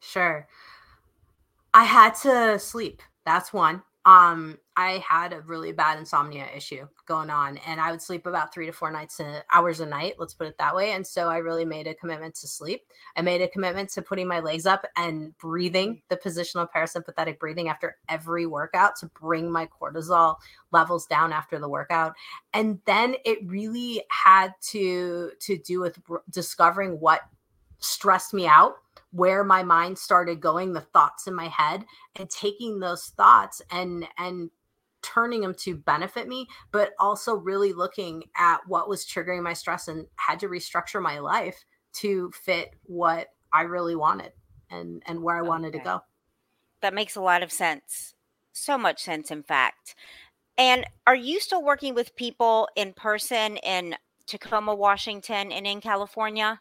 sure 0.01 0.47
i 1.75 1.85
had 1.85 2.15
to 2.15 2.59
sleep 2.59 3.03
that's 3.25 3.53
one 3.53 3.83
um 4.07 4.59
i 4.77 5.03
had 5.07 5.33
a 5.33 5.41
really 5.43 5.73
bad 5.73 5.99
insomnia 5.99 6.47
issue 6.57 6.87
going 7.07 7.29
on 7.29 7.59
and 7.67 7.81
i 7.81 7.91
would 7.91 8.01
sleep 8.01 8.27
about 8.27 8.53
three 8.53 8.67
to 8.67 8.73
four 8.73 8.91
nights 8.91 9.21
uh, 9.21 9.41
hours 9.53 9.81
a 9.81 9.87
night 9.87 10.15
let's 10.19 10.33
put 10.33 10.47
it 10.47 10.57
that 10.59 10.75
way 10.75 10.93
and 10.93 11.07
so 11.07 11.29
i 11.29 11.37
really 11.37 11.65
made 11.65 11.87
a 11.87 11.95
commitment 11.95 12.35
to 12.35 12.49
sleep. 12.49 12.83
I 13.17 13.23
made 13.23 13.41
a 13.41 13.49
commitment 13.49 13.91
to 13.91 14.03
putting 14.03 14.29
my 14.29 14.41
legs 14.41 14.67
up 14.67 14.85
and 14.97 15.37
breathing 15.39 16.03
the 16.09 16.17
positional 16.17 16.69
parasympathetic 16.75 17.39
breathing 17.39 17.69
after 17.69 17.97
every 18.09 18.47
workout 18.47 18.97
to 18.97 19.07
bring 19.07 19.51
my 19.51 19.67
cortisol 19.67 20.37
levels 20.73 21.07
down 21.07 21.33
after 21.33 21.59
the 21.59 21.69
workout. 21.69 22.15
And 22.53 22.81
then 22.87 23.17
it 23.25 23.39
really 23.45 24.03
had 24.11 24.55
to 24.71 25.33
to 25.41 25.59
do 25.59 25.81
with 25.81 25.99
discovering 26.31 27.01
what 27.01 27.23
stressed 27.79 28.35
me 28.35 28.47
out 28.47 28.77
where 29.13 29.43
my 29.43 29.63
mind 29.63 29.99
started 29.99 30.41
going 30.41 30.73
the 30.73 30.81
thoughts 30.81 31.27
in 31.27 31.35
my 31.35 31.49
head 31.49 31.85
and 32.17 32.31
taking 32.31 32.79
those 32.79 33.07
thoughts 33.17 33.61
and 33.71 34.07
and 34.19 34.51
turning 35.03 35.41
them 35.41 35.55
to 35.55 35.75
benefit 35.75 36.29
me 36.29 36.47
but 36.73 36.93
also 36.99 37.35
really 37.35 37.73
looking 37.73 38.23
at 38.37 38.61
what 38.67 38.89
was 38.89 39.07
triggering 39.07 39.43
my 39.43 39.55
stress 39.55 39.89
and 39.89 40.07
had 40.17 40.39
to 40.39 40.49
restructure 40.49 41.03
my 41.03 41.19
life 41.19 41.65
to 41.93 42.31
fit 42.33 42.71
what 42.83 43.29
i 43.53 43.63
really 43.63 43.97
wanted 43.97 44.33
and 44.71 45.03
and 45.07 45.23
where 45.23 45.37
i 45.37 45.43
wanted 45.43 45.69
okay. 45.69 45.79
to 45.79 45.85
go. 45.85 46.01
That 46.83 46.95
makes 46.95 47.17
a 47.17 47.21
lot 47.21 47.43
of 47.43 47.53
sense. 47.53 48.15
So 48.53 48.79
much 48.79 49.03
sense 49.03 49.31
in 49.31 49.43
fact. 49.43 49.95
And 50.57 50.85
are 51.07 51.17
you 51.17 51.41
still 51.41 51.65
working 51.65 51.95
with 51.95 52.15
people 52.17 52.69
in 52.77 52.93
person 52.93 53.57
in 53.59 53.97
tacoma 54.27 54.75
washington 54.75 55.51
and 55.51 55.67
in 55.67 55.81
california 55.81 56.61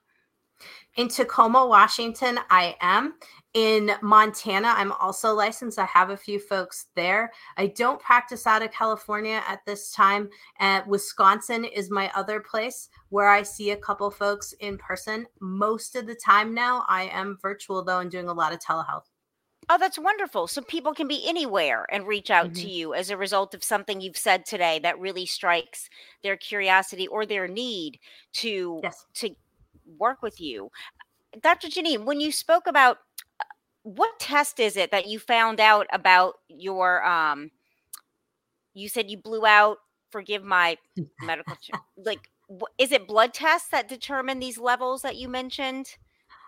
in 0.95 1.08
Tacoma, 1.08 1.65
Washington, 1.65 2.39
I 2.50 2.76
am. 2.82 3.15
In 3.56 3.91
Montana, 4.04 4.74
I'm 4.78 4.91
also 4.91 5.34
licensed. 5.34 5.80
I 5.80 5.86
have 5.86 6.12
a 6.12 6.17
few 6.17 6.39
folks 6.39 6.88
there. 6.95 7.32
I 7.58 7.67
don't 7.67 8.00
practice 8.00 8.45
out 8.45 8.62
of 8.62 8.72
California 8.72 9.41
at 9.48 9.65
this 9.65 9.91
time. 9.91 10.30
And 10.60 10.86
Wisconsin 10.86 11.65
is 11.65 11.89
my 11.89 12.12
other 12.13 12.41
place 12.41 12.89
where 13.10 13.30
I 13.30 13.41
see 13.41 13.72
a 13.72 13.78
couple 13.78 14.12
folks 14.12 14.54
in 14.60 14.78
person. 14.78 15.26
Most 15.39 15.95
of 15.95 16.06
the 16.06 16.15
time 16.15 16.54
now, 16.54 16.86
I 16.88 17.06
am 17.06 17.39
virtual 17.41 17.84
though 17.84 18.00
and 18.00 18.12
doing 18.12 18.28
a 18.28 18.34
lot 18.34 18.54
of 18.54 18.60
telehealth. 18.60 19.06
Oh, 19.72 19.78
that's 19.78 20.00
wonderful. 20.00 20.48
So 20.48 20.62
people 20.62 20.93
can 20.93 21.08
be 21.08 21.28
anywhere 21.28 21.86
and 21.91 22.08
reach 22.08 22.32
out 22.32 22.48
mm-hmm. 22.48 22.63
to 22.63 22.69
you 22.69 22.93
as 22.95 23.12
a 23.12 23.17
result 23.17 23.54
of 23.54 23.63
something 23.63 24.02
you've 24.02 24.17
said 24.17 24.45
today 24.45 24.80
that 24.80 25.00
really 25.00 25.28
strikes 25.28 25.89
their 26.24 26.38
curiosity 26.38 27.08
or 27.08 27.26
their 27.26 27.48
need 27.48 28.00
to 28.34 28.80
yes. 28.84 29.06
to 29.15 29.36
work 29.97 30.21
with 30.21 30.39
you. 30.39 30.69
Dr. 31.41 31.69
Jannine, 31.69 32.06
when 32.06 32.19
you 32.19 32.32
spoke 32.32 32.67
about 32.67 32.97
uh, 33.39 33.45
what 33.84 34.19
test 34.19 34.60
is 34.60 34.75
it 34.78 34.91
that 34.91 35.08
you 35.08 35.19
found 35.19 35.60
out 35.60 35.88
about 35.91 36.36
your 36.47 37.06
um 37.06 37.52
you 38.73 38.89
said 38.89 39.10
you 39.10 39.17
blew 39.17 39.45
out 39.45 39.78
forgive 40.12 40.43
my 40.43 40.78
medical 41.21 41.56
like 41.97 42.30
is 42.78 42.91
it 42.91 43.08
blood 43.08 43.34
tests 43.34 43.69
that 43.69 43.88
determine 43.88 44.39
these 44.39 44.58
levels 44.58 45.02
that 45.02 45.15
you 45.17 45.28
mentioned 45.28 45.97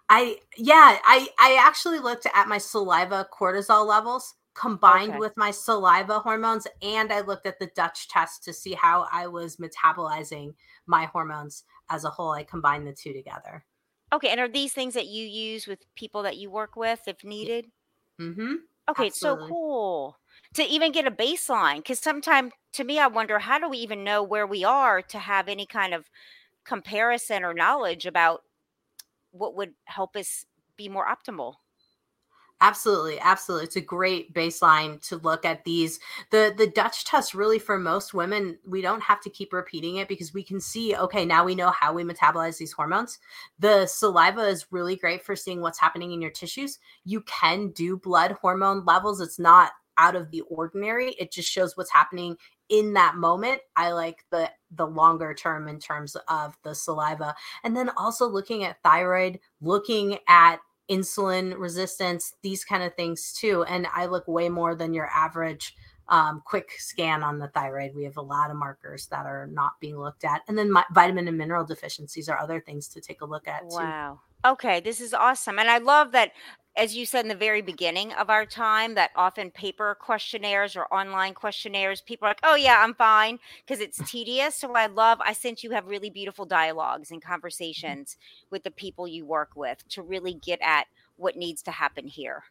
i 0.09 0.37
yeah 0.57 0.97
i 1.05 1.27
i 1.39 1.57
actually 1.59 1.99
looked 1.99 2.25
at 2.33 2.47
my 2.47 2.57
saliva 2.57 3.27
cortisol 3.31 3.85
levels 3.85 4.35
combined 4.53 5.11
okay. 5.11 5.19
with 5.19 5.35
my 5.37 5.49
saliva 5.49 6.19
hormones 6.19 6.67
and 6.81 7.13
i 7.13 7.21
looked 7.21 7.45
at 7.45 7.57
the 7.57 7.71
dutch 7.73 8.09
test 8.09 8.43
to 8.43 8.51
see 8.51 8.73
how 8.73 9.07
i 9.09 9.25
was 9.25 9.55
metabolizing 9.55 10.53
my 10.85 11.05
hormones 11.05 11.63
as 11.91 12.05
a 12.05 12.09
whole. 12.09 12.31
I 12.31 12.43
combined 12.43 12.87
the 12.87 12.93
two 12.93 13.13
together. 13.13 13.65
Okay 14.13 14.29
and 14.29 14.39
are 14.39 14.47
these 14.47 14.73
things 14.73 14.93
that 14.93 15.07
you 15.07 15.25
use 15.25 15.67
with 15.67 15.79
people 15.95 16.23
that 16.23 16.37
you 16.37 16.49
work 16.49 16.75
with 16.75 17.01
if 17.07 17.23
needed? 17.23 17.67
Mm-hmm. 18.19 18.55
Okay 18.89 19.07
it's 19.07 19.19
so 19.19 19.37
cool. 19.47 20.17
To 20.55 20.63
even 20.63 20.91
get 20.91 21.07
a 21.07 21.11
baseline 21.11 21.77
because 21.77 21.99
sometimes 21.99 22.53
to 22.73 22.83
me 22.83 22.99
i 22.99 23.07
wonder 23.07 23.39
how 23.39 23.59
do 23.59 23.69
we 23.69 23.77
even 23.77 24.03
know 24.03 24.23
where 24.23 24.47
we 24.47 24.63
are 24.63 25.01
to 25.01 25.19
have 25.19 25.47
any 25.47 25.65
kind 25.65 25.93
of 25.93 26.09
comparison 26.63 27.43
or 27.43 27.53
knowledge 27.53 28.05
about 28.05 28.43
what 29.31 29.55
would 29.55 29.73
help 29.85 30.15
us 30.15 30.45
be 30.75 30.89
more 30.89 31.05
optimal 31.05 31.55
Absolutely, 32.63 33.19
absolutely. 33.19 33.65
It's 33.65 33.75
a 33.75 33.81
great 33.81 34.35
baseline 34.35 35.01
to 35.07 35.17
look 35.17 35.45
at 35.45 35.63
these. 35.65 35.99
The 36.29 36.53
the 36.55 36.67
Dutch 36.67 37.05
test 37.05 37.33
really 37.33 37.57
for 37.57 37.79
most 37.79 38.13
women, 38.13 38.59
we 38.67 38.81
don't 38.83 39.01
have 39.01 39.19
to 39.21 39.31
keep 39.31 39.51
repeating 39.51 39.95
it 39.95 40.07
because 40.07 40.31
we 40.31 40.43
can 40.43 40.59
see, 40.61 40.95
okay, 40.95 41.25
now 41.25 41.43
we 41.43 41.55
know 41.55 41.71
how 41.71 41.91
we 41.91 42.03
metabolize 42.03 42.59
these 42.59 42.71
hormones. 42.71 43.17
The 43.57 43.87
saliva 43.87 44.41
is 44.41 44.67
really 44.71 44.95
great 44.95 45.23
for 45.25 45.35
seeing 45.35 45.61
what's 45.61 45.79
happening 45.79 46.11
in 46.11 46.21
your 46.21 46.29
tissues. 46.29 46.77
You 47.03 47.21
can 47.21 47.69
do 47.71 47.97
blood 47.97 48.33
hormone 48.33 48.85
levels. 48.85 49.21
It's 49.21 49.39
not 49.39 49.71
out 49.97 50.15
of 50.15 50.29
the 50.29 50.41
ordinary. 50.41 51.13
It 51.19 51.31
just 51.31 51.49
shows 51.49 51.75
what's 51.75 51.91
happening 51.91 52.37
in 52.69 52.93
that 52.93 53.15
moment. 53.15 53.61
I 53.75 53.91
like 53.91 54.23
the 54.31 54.51
the 54.75 54.85
longer 54.87 55.33
term 55.33 55.67
in 55.67 55.79
terms 55.79 56.15
of 56.27 56.55
the 56.63 56.75
saliva. 56.75 57.33
And 57.63 57.75
then 57.75 57.89
also 57.97 58.27
looking 58.27 58.63
at 58.63 58.81
thyroid, 58.83 59.39
looking 59.61 60.19
at 60.27 60.59
insulin 60.89 61.57
resistance, 61.57 62.33
these 62.41 62.63
kind 62.63 62.83
of 62.83 62.95
things 62.95 63.33
too. 63.33 63.63
And 63.63 63.87
I 63.93 64.05
look 64.05 64.27
way 64.27 64.49
more 64.49 64.75
than 64.75 64.93
your 64.93 65.07
average 65.07 65.75
um, 66.11 66.43
quick 66.45 66.73
scan 66.77 67.23
on 67.23 67.39
the 67.39 67.47
thyroid. 67.47 67.95
We 67.95 68.03
have 68.03 68.17
a 68.17 68.21
lot 68.21 68.51
of 68.51 68.57
markers 68.57 69.07
that 69.07 69.25
are 69.25 69.47
not 69.47 69.79
being 69.79 69.97
looked 69.97 70.25
at. 70.25 70.41
And 70.47 70.57
then 70.57 70.69
my, 70.69 70.83
vitamin 70.91 71.27
and 71.29 71.37
mineral 71.37 71.65
deficiencies 71.65 72.27
are 72.29 72.37
other 72.37 72.59
things 72.59 72.89
to 72.89 73.01
take 73.01 73.21
a 73.21 73.25
look 73.25 73.47
at 73.47 73.61
too. 73.61 73.77
Wow. 73.77 74.19
Okay, 74.43 74.81
this 74.81 74.99
is 74.99 75.13
awesome. 75.13 75.57
And 75.57 75.69
I 75.69 75.77
love 75.77 76.11
that 76.11 76.33
as 76.75 76.95
you 76.95 77.05
said 77.05 77.25
in 77.25 77.29
the 77.29 77.35
very 77.35 77.61
beginning 77.61 78.13
of 78.13 78.29
our 78.29 78.45
time, 78.45 78.95
that 78.95 79.11
often 79.15 79.51
paper 79.51 79.95
questionnaires 79.99 80.75
or 80.75 80.85
online 80.93 81.33
questionnaires, 81.33 82.01
people 82.01 82.27
are 82.27 82.31
like, 82.31 82.39
oh, 82.43 82.55
yeah, 82.55 82.81
I'm 82.81 82.93
fine 82.93 83.39
because 83.65 83.81
it's 83.81 83.99
tedious. 84.11 84.55
So 84.55 84.73
I 84.73 84.87
love, 84.87 85.19
I 85.21 85.33
sense 85.33 85.63
you 85.63 85.71
have 85.71 85.87
really 85.87 86.09
beautiful 86.09 86.45
dialogues 86.45 87.11
and 87.11 87.21
conversations 87.21 88.17
with 88.49 88.63
the 88.63 88.71
people 88.71 89.07
you 89.07 89.25
work 89.25 89.51
with 89.55 89.87
to 89.89 90.01
really 90.01 90.33
get 90.33 90.59
at 90.61 90.87
what 91.17 91.35
needs 91.35 91.61
to 91.63 91.71
happen 91.71 92.07
here. 92.07 92.43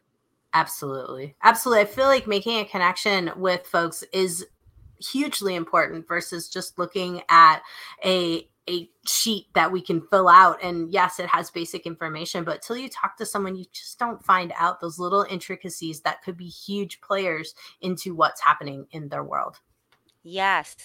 Absolutely. 0.53 1.35
Absolutely. 1.43 1.81
I 1.81 1.85
feel 1.85 2.05
like 2.05 2.27
making 2.27 2.59
a 2.59 2.65
connection 2.65 3.31
with 3.37 3.65
folks 3.65 4.03
is 4.13 4.45
hugely 4.99 5.55
important 5.55 6.07
versus 6.07 6.49
just 6.49 6.77
looking 6.77 7.21
at 7.29 7.61
a 8.05 8.47
a 8.69 8.87
sheet 9.07 9.47
that 9.55 9.71
we 9.71 9.81
can 9.81 10.01
fill 10.11 10.29
out 10.29 10.61
and 10.61 10.93
yes 10.93 11.19
it 11.19 11.25
has 11.25 11.49
basic 11.49 11.87
information 11.87 12.43
but 12.43 12.61
till 12.61 12.77
you 12.77 12.87
talk 12.87 13.17
to 13.17 13.25
someone 13.25 13.55
you 13.55 13.65
just 13.73 13.97
don't 13.97 14.23
find 14.23 14.53
out 14.55 14.79
those 14.79 14.99
little 14.99 15.25
intricacies 15.31 16.01
that 16.01 16.21
could 16.21 16.37
be 16.37 16.47
huge 16.47 17.01
players 17.01 17.55
into 17.81 18.13
what's 18.13 18.39
happening 18.39 18.85
in 18.91 19.09
their 19.09 19.23
world 19.23 19.57
yes 20.21 20.75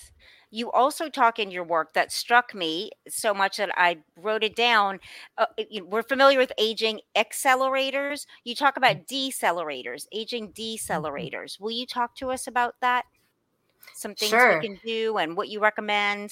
you 0.51 0.71
also 0.71 1.09
talk 1.09 1.39
in 1.39 1.51
your 1.51 1.65
work 1.65 1.93
that 1.95 2.13
struck 2.13 2.55
me 2.55 2.91
so 3.09 3.35
much 3.35 3.57
that 3.57 3.71
I 3.77 3.99
wrote 4.17 4.45
it 4.45 4.55
down. 4.55 5.01
Uh, 5.37 5.47
we're 5.85 6.03
familiar 6.03 6.39
with 6.39 6.53
aging 6.57 7.01
accelerators. 7.17 8.27
You 8.45 8.55
talk 8.55 8.77
about 8.77 8.97
mm. 8.97 9.07
decelerators, 9.07 10.07
aging 10.13 10.53
mm-hmm. 10.53 11.03
decelerators. 11.03 11.61
Will 11.61 11.73
you 11.73 11.87
talk 11.87 12.15
to 12.17 12.31
us 12.31 12.47
about 12.47 12.77
that? 12.81 13.05
Some 13.95 14.15
things 14.15 14.31
sure. 14.31 14.59
we 14.59 14.67
can 14.67 14.79
do 14.85 15.17
and 15.17 15.37
what 15.37 15.49
you 15.49 15.61
recommend? 15.61 16.31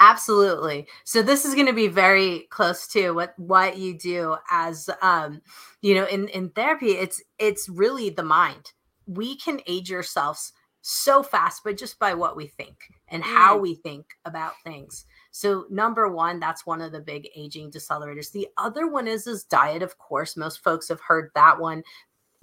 Absolutely. 0.00 0.86
So 1.04 1.22
this 1.22 1.44
is 1.44 1.54
going 1.54 1.66
to 1.66 1.72
be 1.72 1.88
very 1.88 2.46
close 2.50 2.86
to 2.88 3.12
what 3.12 3.38
what 3.38 3.78
you 3.78 3.96
do 3.96 4.36
as 4.50 4.90
um 5.00 5.40
you 5.80 5.94
know 5.94 6.06
in 6.06 6.28
in 6.28 6.50
therapy 6.50 6.92
it's 6.92 7.22
it's 7.38 7.68
really 7.68 8.10
the 8.10 8.22
mind. 8.22 8.72
We 9.06 9.36
can 9.36 9.60
age 9.66 9.90
yourselves 9.90 10.52
so 10.82 11.22
fast 11.22 11.62
but 11.64 11.76
just 11.76 11.98
by 11.98 12.12
what 12.12 12.36
we 12.36 12.46
think 12.46 12.76
and 13.08 13.22
how 13.22 13.56
we 13.56 13.74
think 13.76 14.04
about 14.24 14.52
things. 14.64 15.06
So 15.30 15.64
number 15.70 16.08
1 16.08 16.40
that's 16.40 16.66
one 16.66 16.82
of 16.82 16.92
the 16.92 17.00
big 17.00 17.28
aging 17.34 17.70
decelerators. 17.70 18.32
The 18.32 18.48
other 18.58 18.88
one 18.88 19.08
is 19.08 19.26
is 19.26 19.44
diet 19.44 19.82
of 19.82 19.96
course. 19.98 20.36
Most 20.36 20.62
folks 20.62 20.88
have 20.88 21.00
heard 21.00 21.30
that 21.34 21.58
one. 21.58 21.82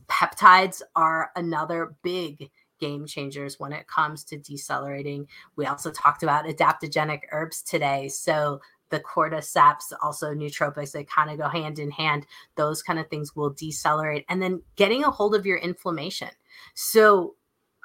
Peptides 0.08 0.82
are 0.96 1.32
another 1.36 1.96
big 2.02 2.50
game 2.80 3.06
changers 3.06 3.60
when 3.60 3.74
it 3.74 3.88
comes 3.88 4.24
to 4.24 4.38
decelerating. 4.38 5.28
We 5.56 5.66
also 5.66 5.92
talked 5.92 6.24
about 6.24 6.46
adaptogenic 6.46 7.24
herbs 7.32 7.62
today. 7.62 8.08
So 8.08 8.62
the 8.90 9.02
cordyceps, 9.02 9.94
also 10.02 10.34
nootropics, 10.34 10.94
they 10.94 11.04
kind 11.04 11.30
of 11.30 11.38
go 11.38 11.48
hand 11.48 11.78
in 11.78 11.92
hand. 11.92 12.26
Those 12.56 12.82
kind 12.82 13.00
of 13.00 13.08
things 13.10 13.36
will 13.36 13.52
decelerate. 13.52 14.26
And 14.30 14.42
then 14.42 14.62
getting 14.78 15.04
a 15.04 15.12
hold 15.12 15.36
of 15.36 15.46
your 15.46 15.58
inflammation. 15.58 16.30
So 16.74 17.36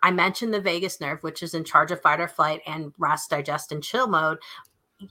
I 0.05 0.11
mentioned 0.11 0.53
the 0.53 0.61
vagus 0.61 1.01
nerve, 1.01 1.23
which 1.23 1.43
is 1.43 1.55
in 1.55 1.65
charge 1.65 1.91
of 1.91 2.03
fight 2.03 2.21
or 2.21 2.29
flight 2.29 2.61
and 2.67 2.93
rest, 2.99 3.31
digest, 3.31 3.73
and 3.73 3.83
chill 3.83 4.07
mode. 4.07 4.37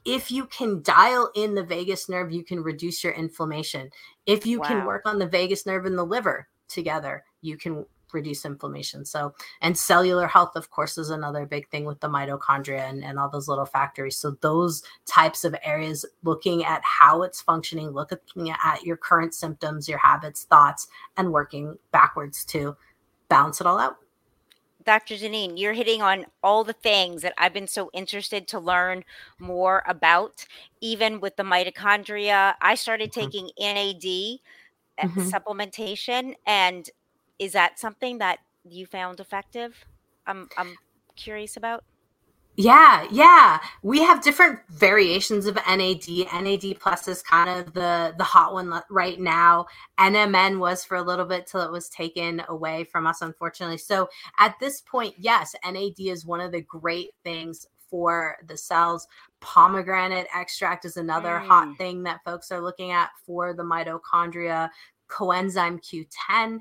If 0.06 0.32
you 0.32 0.45
can 0.45 0.84
dial 0.84 1.32
in 1.34 1.56
the 1.56 1.63
vagus 1.63 2.08
nerve, 2.08 2.32
you 2.32 2.43
can 2.43 2.62
reduce 2.62 3.03
your 3.03 3.13
inflammation. 3.13 3.89
If 4.27 4.45
you 4.45 4.60
wow. 4.60 4.67
can 4.67 4.86
work 4.86 5.01
on 5.08 5.17
the 5.17 5.25
vagus 5.25 5.65
nerve 5.65 5.88
and 5.88 5.97
the 5.97 6.06
liver 6.06 6.47
together, 6.67 7.23
you 7.41 7.58
can 7.58 7.88
reduce 8.13 8.45
inflammation. 8.45 9.03
So, 9.03 9.34
and 9.62 9.75
cellular 9.75 10.27
health, 10.27 10.56
of 10.56 10.69
course, 10.69 10.99
is 10.99 11.10
another 11.10 11.47
big 11.47 11.67
thing 11.69 11.86
with 11.86 11.99
the 11.99 12.08
mitochondria 12.08 12.88
and, 12.88 13.03
and 13.03 13.17
all 13.17 13.29
those 13.29 13.47
little 13.47 13.65
factories. 13.65 14.17
So, 14.17 14.38
those 14.41 14.84
types 15.08 15.43
of 15.43 15.56
areas, 15.63 16.06
looking 16.23 16.63
at 16.65 16.84
how 16.84 17.23
it's 17.23 17.41
functioning, 17.41 17.89
looking 17.89 18.51
at 18.51 18.84
your 18.84 18.97
current 18.97 19.34
symptoms, 19.34 19.89
your 19.89 19.97
habits, 19.97 20.43
thoughts, 20.43 20.88
and 21.17 21.34
working 21.34 21.79
backwards 21.91 22.45
to 22.45 22.77
balance 23.27 23.60
it 23.60 23.65
all 23.65 23.79
out. 23.79 23.97
Dr. 24.84 25.15
Jannine, 25.17 25.58
you're 25.58 25.74
hitting 25.74 26.02
on 26.02 26.26
all 26.41 26.63
the 26.63 26.74
things 26.74 27.22
that 27.22 27.34
I've 27.38 27.54
been 27.54 27.67
so 27.67 27.89
interested 27.93 28.48
to 28.50 28.60
learn 28.60 29.04
more 29.39 29.84
about, 29.88 30.46
even 30.82 31.19
with 31.19 31.36
the 31.36 31.43
mitochondria. 31.43 32.56
I 32.62 32.76
started 32.76 33.12
mm-hmm. 33.12 33.22
taking 33.22 33.50
NAD 33.60 34.39
uh, 34.98 35.08
mm-hmm. 35.08 35.30
supplementation, 35.30 36.36
and 36.46 36.89
is 37.39 37.54
that 37.54 37.80
something 37.80 38.17
that 38.19 38.39
you 38.63 38.86
found 38.86 39.19
effective? 39.19 39.86
I'm 40.28 40.48
I'm 40.58 40.78
curious 41.15 41.58
about. 41.58 41.84
Yeah, 42.55 43.07
yeah. 43.11 43.59
We 43.81 44.03
have 44.03 44.21
different 44.21 44.59
variations 44.69 45.47
of 45.47 45.55
NAD. 45.55 46.07
NAD 46.07 46.79
plus 46.79 47.07
is 47.07 47.23
kind 47.23 47.49
of 47.49 47.73
the 47.73 48.13
the 48.17 48.23
hot 48.23 48.53
one 48.53 48.79
right 48.91 49.19
now. 49.19 49.65
NMN 49.99 50.59
was 50.59 50.85
for 50.85 50.95
a 50.97 51.01
little 51.01 51.25
bit 51.25 51.47
till 51.47 51.61
it 51.61 51.71
was 51.71 51.89
taken 51.89 52.43
away 52.49 52.83
from 52.83 53.07
us, 53.07 53.21
unfortunately. 53.21 53.79
So 53.79 54.07
at 54.37 54.55
this 54.59 54.81
point, 54.81 55.15
yes, 55.17 55.55
NAD 55.65 55.99
is 55.99 56.27
one 56.27 56.41
of 56.41 56.51
the 56.51 56.61
great 56.61 57.09
things 57.23 57.65
for 57.89 58.37
the 58.47 58.57
cells. 58.57 59.07
Pomegranate 59.39 60.27
extract 60.33 60.85
is 60.85 60.97
another 60.97 61.39
mm. 61.39 61.47
hot 61.47 61.75
thing 61.77 62.03
that 62.03 62.23
folks 62.23 62.51
are 62.51 62.61
looking 62.61 62.91
at 62.91 63.09
for 63.25 63.53
the 63.53 63.63
mitochondria. 63.63 64.69
Coenzyme 65.09 65.79
Q10 65.79 66.59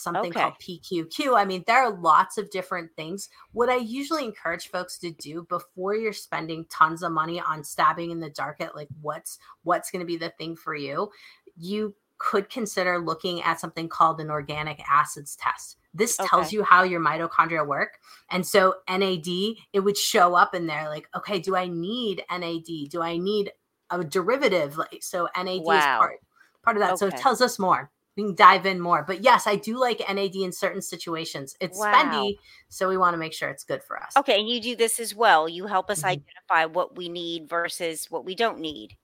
something 0.00 0.30
okay. 0.30 0.40
called 0.40 0.54
PQQ. 0.60 1.36
I 1.36 1.44
mean, 1.44 1.64
there 1.66 1.82
are 1.82 1.90
lots 1.90 2.38
of 2.38 2.50
different 2.50 2.90
things. 2.96 3.28
What 3.52 3.68
I 3.68 3.76
usually 3.76 4.24
encourage 4.24 4.68
folks 4.68 4.98
to 4.98 5.10
do 5.10 5.46
before 5.48 5.94
you're 5.94 6.12
spending 6.12 6.66
tons 6.70 7.02
of 7.02 7.12
money 7.12 7.40
on 7.40 7.64
stabbing 7.64 8.10
in 8.10 8.20
the 8.20 8.30
dark 8.30 8.60
at 8.60 8.74
like 8.74 8.88
what's 9.00 9.38
what's 9.62 9.90
going 9.90 10.00
to 10.00 10.06
be 10.06 10.16
the 10.16 10.30
thing 10.30 10.56
for 10.56 10.74
you, 10.74 11.10
you 11.56 11.94
could 12.18 12.50
consider 12.50 12.98
looking 12.98 13.42
at 13.42 13.58
something 13.58 13.88
called 13.88 14.20
an 14.20 14.30
organic 14.30 14.80
acids 14.88 15.36
test. 15.36 15.78
This 15.94 16.20
okay. 16.20 16.28
tells 16.28 16.52
you 16.52 16.62
how 16.62 16.82
your 16.82 17.00
mitochondria 17.00 17.66
work. 17.66 17.98
And 18.30 18.46
so 18.46 18.76
NAD, 18.88 19.26
it 19.72 19.80
would 19.80 19.96
show 19.96 20.34
up 20.34 20.54
in 20.54 20.66
there 20.66 20.88
like, 20.88 21.08
okay, 21.16 21.40
do 21.40 21.56
I 21.56 21.66
need 21.66 22.22
NAD? 22.30 22.90
Do 22.90 23.02
I 23.02 23.16
need 23.16 23.50
a 23.90 24.04
derivative? 24.04 24.76
Like 24.76 25.02
so 25.02 25.28
NAD 25.36 25.62
wow. 25.62 25.78
is 25.78 25.84
part 25.84 26.20
part 26.62 26.76
of 26.76 26.82
that. 26.82 26.92
Okay. 26.92 26.96
So 26.98 27.06
it 27.06 27.16
tells 27.16 27.40
us 27.40 27.58
more 27.58 27.90
we 28.20 28.28
can 28.28 28.34
dive 28.34 28.66
in 28.66 28.80
more. 28.80 29.04
But 29.06 29.22
yes, 29.22 29.46
I 29.46 29.56
do 29.56 29.78
like 29.78 30.00
NAD 30.00 30.36
in 30.36 30.52
certain 30.52 30.82
situations. 30.82 31.56
It's 31.60 31.78
wow. 31.78 31.92
spendy, 31.92 32.38
so 32.68 32.88
we 32.88 32.96
want 32.96 33.14
to 33.14 33.18
make 33.18 33.32
sure 33.32 33.48
it's 33.48 33.64
good 33.64 33.82
for 33.82 34.00
us. 34.02 34.16
Okay, 34.16 34.38
and 34.38 34.48
you 34.48 34.60
do 34.60 34.76
this 34.76 35.00
as 35.00 35.14
well. 35.14 35.48
You 35.48 35.66
help 35.66 35.90
us 35.90 36.00
mm-hmm. 36.00 36.08
identify 36.08 36.66
what 36.66 36.96
we 36.96 37.08
need 37.08 37.48
versus 37.48 38.06
what 38.10 38.24
we 38.24 38.34
don't 38.34 38.60
need. 38.60 38.96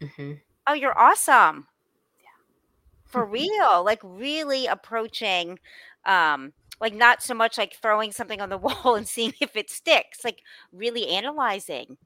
Mm-hmm. 0.00 0.32
Oh, 0.66 0.74
you're 0.74 0.98
awesome. 0.98 1.66
Yeah. 2.20 2.28
For 3.04 3.24
real, 3.24 3.84
like 3.84 4.00
really 4.02 4.66
approaching 4.66 5.58
um 6.04 6.52
like 6.80 6.94
not 6.94 7.22
so 7.22 7.32
much 7.32 7.58
like 7.58 7.76
throwing 7.80 8.10
something 8.10 8.40
on 8.40 8.48
the 8.48 8.58
wall 8.84 8.96
and 8.96 9.06
seeing 9.06 9.34
if 9.40 9.56
it 9.56 9.70
sticks, 9.70 10.24
like 10.24 10.40
really 10.72 11.08
analyzing. 11.08 11.96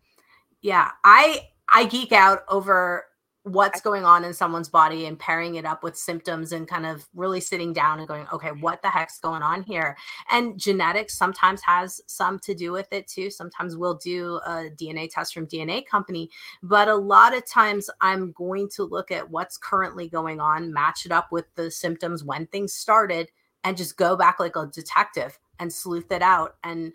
Yeah, 0.62 0.90
I 1.04 1.48
I 1.72 1.84
geek 1.84 2.12
out 2.12 2.40
over 2.48 3.04
what's 3.46 3.80
going 3.80 4.04
on 4.04 4.24
in 4.24 4.34
someone's 4.34 4.68
body 4.68 5.06
and 5.06 5.18
pairing 5.18 5.54
it 5.54 5.64
up 5.64 5.82
with 5.82 5.96
symptoms 5.96 6.52
and 6.52 6.66
kind 6.66 6.84
of 6.84 7.08
really 7.14 7.40
sitting 7.40 7.72
down 7.72 7.98
and 7.98 8.08
going 8.08 8.26
okay 8.32 8.50
what 8.60 8.82
the 8.82 8.90
heck's 8.90 9.18
going 9.20 9.42
on 9.42 9.62
here? 9.62 9.96
And 10.30 10.58
genetics 10.58 11.16
sometimes 11.16 11.62
has 11.62 12.00
some 12.06 12.38
to 12.40 12.54
do 12.54 12.72
with 12.72 12.92
it 12.92 13.06
too. 13.06 13.30
Sometimes 13.30 13.76
we'll 13.76 13.94
do 13.94 14.40
a 14.46 14.70
dna 14.76 15.08
test 15.10 15.32
from 15.32 15.46
dna 15.46 15.86
company 15.86 16.28
but 16.62 16.88
a 16.88 16.94
lot 16.94 17.34
of 17.34 17.46
times 17.46 17.88
i'm 18.00 18.32
going 18.32 18.68
to 18.68 18.84
look 18.84 19.10
at 19.10 19.30
what's 19.30 19.56
currently 19.56 20.08
going 20.08 20.40
on 20.40 20.72
match 20.72 21.06
it 21.06 21.12
up 21.12 21.30
with 21.30 21.46
the 21.54 21.70
symptoms 21.70 22.24
when 22.24 22.46
things 22.46 22.72
started 22.72 23.28
and 23.66 23.76
just 23.76 23.96
go 23.96 24.16
back 24.16 24.38
like 24.38 24.54
a 24.54 24.66
detective 24.72 25.38
and 25.58 25.72
sleuth 25.72 26.12
it 26.12 26.22
out. 26.22 26.54
And 26.62 26.92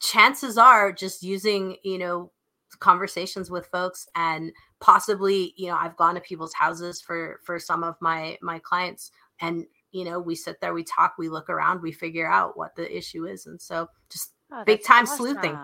chances 0.00 0.56
are 0.56 0.92
just 0.92 1.22
using 1.22 1.76
you 1.82 1.98
know 1.98 2.30
conversations 2.78 3.50
with 3.50 3.66
folks 3.66 4.08
and 4.14 4.52
possibly 4.80 5.54
you 5.56 5.68
know 5.68 5.76
i've 5.76 5.96
gone 5.96 6.14
to 6.14 6.20
people's 6.20 6.54
houses 6.54 7.00
for 7.00 7.40
for 7.44 7.58
some 7.58 7.84
of 7.84 7.94
my 8.00 8.36
my 8.40 8.58
clients 8.58 9.12
and 9.40 9.66
you 9.92 10.04
know 10.04 10.18
we 10.18 10.34
sit 10.34 10.60
there 10.60 10.74
we 10.74 10.82
talk 10.82 11.14
we 11.18 11.28
look 11.28 11.48
around 11.48 11.80
we 11.82 11.92
figure 11.92 12.28
out 12.28 12.56
what 12.56 12.74
the 12.74 12.96
issue 12.96 13.26
is. 13.26 13.46
And 13.46 13.60
so 13.60 13.88
just 14.10 14.32
oh, 14.50 14.64
big 14.64 14.82
time 14.82 15.04
awesome. 15.04 15.16
sleuthing 15.16 15.58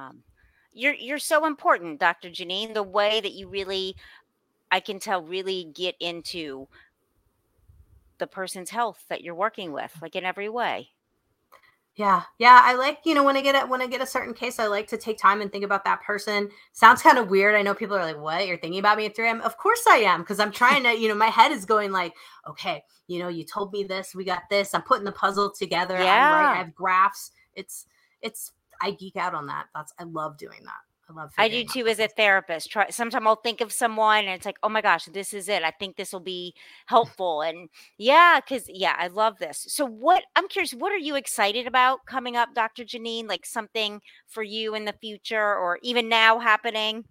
you're 0.72 0.94
you're 0.94 1.18
so 1.18 1.46
important 1.46 1.98
dr 1.98 2.30
jannine. 2.30 2.74
The 2.74 2.82
way 2.82 3.20
that 3.20 3.32
you 3.32 3.48
really 3.48 3.96
i 4.70 4.80
can 4.80 4.98
tell 4.98 5.22
really 5.22 5.70
get 5.74 5.96
into 5.98 6.68
the 8.18 8.26
person's 8.26 8.70
health 8.70 9.04
that 9.08 9.22
you're 9.22 9.34
working 9.34 9.72
with 9.72 9.96
like 10.02 10.14
in 10.14 10.24
every 10.24 10.48
way 10.48 10.90
yeah. 11.98 12.22
Yeah. 12.38 12.60
I 12.62 12.74
like, 12.76 13.00
you 13.04 13.12
know, 13.12 13.24
when 13.24 13.36
I 13.36 13.40
get 13.40 13.56
it, 13.56 13.68
when 13.68 13.82
I 13.82 13.88
get 13.88 14.00
a 14.00 14.06
certain 14.06 14.32
case, 14.32 14.60
I 14.60 14.68
like 14.68 14.86
to 14.86 14.96
take 14.96 15.18
time 15.18 15.40
and 15.40 15.50
think 15.50 15.64
about 15.64 15.84
that 15.84 16.00
person. 16.00 16.48
Sounds 16.70 17.02
kind 17.02 17.18
of 17.18 17.28
weird. 17.28 17.56
I 17.56 17.62
know 17.62 17.74
people 17.74 17.96
are 17.96 18.04
like, 18.04 18.20
what? 18.20 18.46
You're 18.46 18.56
thinking 18.56 18.78
about 18.78 18.98
me 18.98 19.06
at 19.06 19.16
3 19.16 19.26
a.m. 19.26 19.40
Of 19.40 19.58
course 19.58 19.82
I 19.88 19.96
am. 19.96 20.24
Cause 20.24 20.38
I'm 20.38 20.52
trying 20.52 20.84
to, 20.84 20.96
you 20.96 21.08
know, 21.08 21.16
my 21.16 21.26
head 21.26 21.50
is 21.50 21.64
going 21.64 21.90
like, 21.90 22.14
okay, 22.48 22.84
you 23.08 23.18
know, 23.18 23.26
you 23.26 23.42
told 23.42 23.72
me 23.72 23.82
this, 23.82 24.14
we 24.14 24.24
got 24.24 24.42
this. 24.48 24.74
I'm 24.74 24.82
putting 24.82 25.04
the 25.04 25.10
puzzle 25.10 25.50
together. 25.50 25.98
Yeah. 25.98 26.52
I 26.54 26.58
have 26.58 26.72
graphs. 26.72 27.32
It's, 27.56 27.86
it's, 28.22 28.52
I 28.80 28.92
geek 28.92 29.16
out 29.16 29.34
on 29.34 29.46
that. 29.46 29.66
That's, 29.74 29.92
I 29.98 30.04
love 30.04 30.38
doing 30.38 30.60
that. 30.66 30.87
I 31.08 31.12
love. 31.12 31.32
I 31.38 31.48
do 31.48 31.64
too 31.64 31.86
as 31.86 31.98
a 31.98 32.08
therapist. 32.08 32.70
Try 32.70 32.90
sometimes 32.90 33.26
I'll 33.26 33.36
think 33.36 33.60
of 33.60 33.72
someone 33.72 34.24
and 34.24 34.30
it's 34.30 34.46
like, 34.46 34.58
oh 34.62 34.68
my 34.68 34.80
gosh, 34.80 35.06
this 35.06 35.32
is 35.32 35.48
it. 35.48 35.62
I 35.62 35.70
think 35.70 35.96
this 35.96 36.12
will 36.12 36.20
be 36.20 36.54
helpful. 36.86 37.42
And 37.42 37.68
yeah, 37.96 38.40
because 38.40 38.64
yeah, 38.68 38.94
I 38.98 39.08
love 39.08 39.38
this. 39.38 39.64
So 39.68 39.86
what 39.86 40.24
I'm 40.36 40.48
curious, 40.48 40.72
what 40.72 40.92
are 40.92 40.98
you 40.98 41.16
excited 41.16 41.66
about 41.66 42.04
coming 42.06 42.36
up, 42.36 42.54
Dr. 42.54 42.84
Jannine? 42.84 43.26
Like 43.26 43.46
something 43.46 44.00
for 44.26 44.42
you 44.42 44.74
in 44.74 44.84
the 44.84 44.94
future 45.00 45.54
or 45.54 45.78
even 45.82 46.08
now 46.08 46.38
happening? 46.38 47.04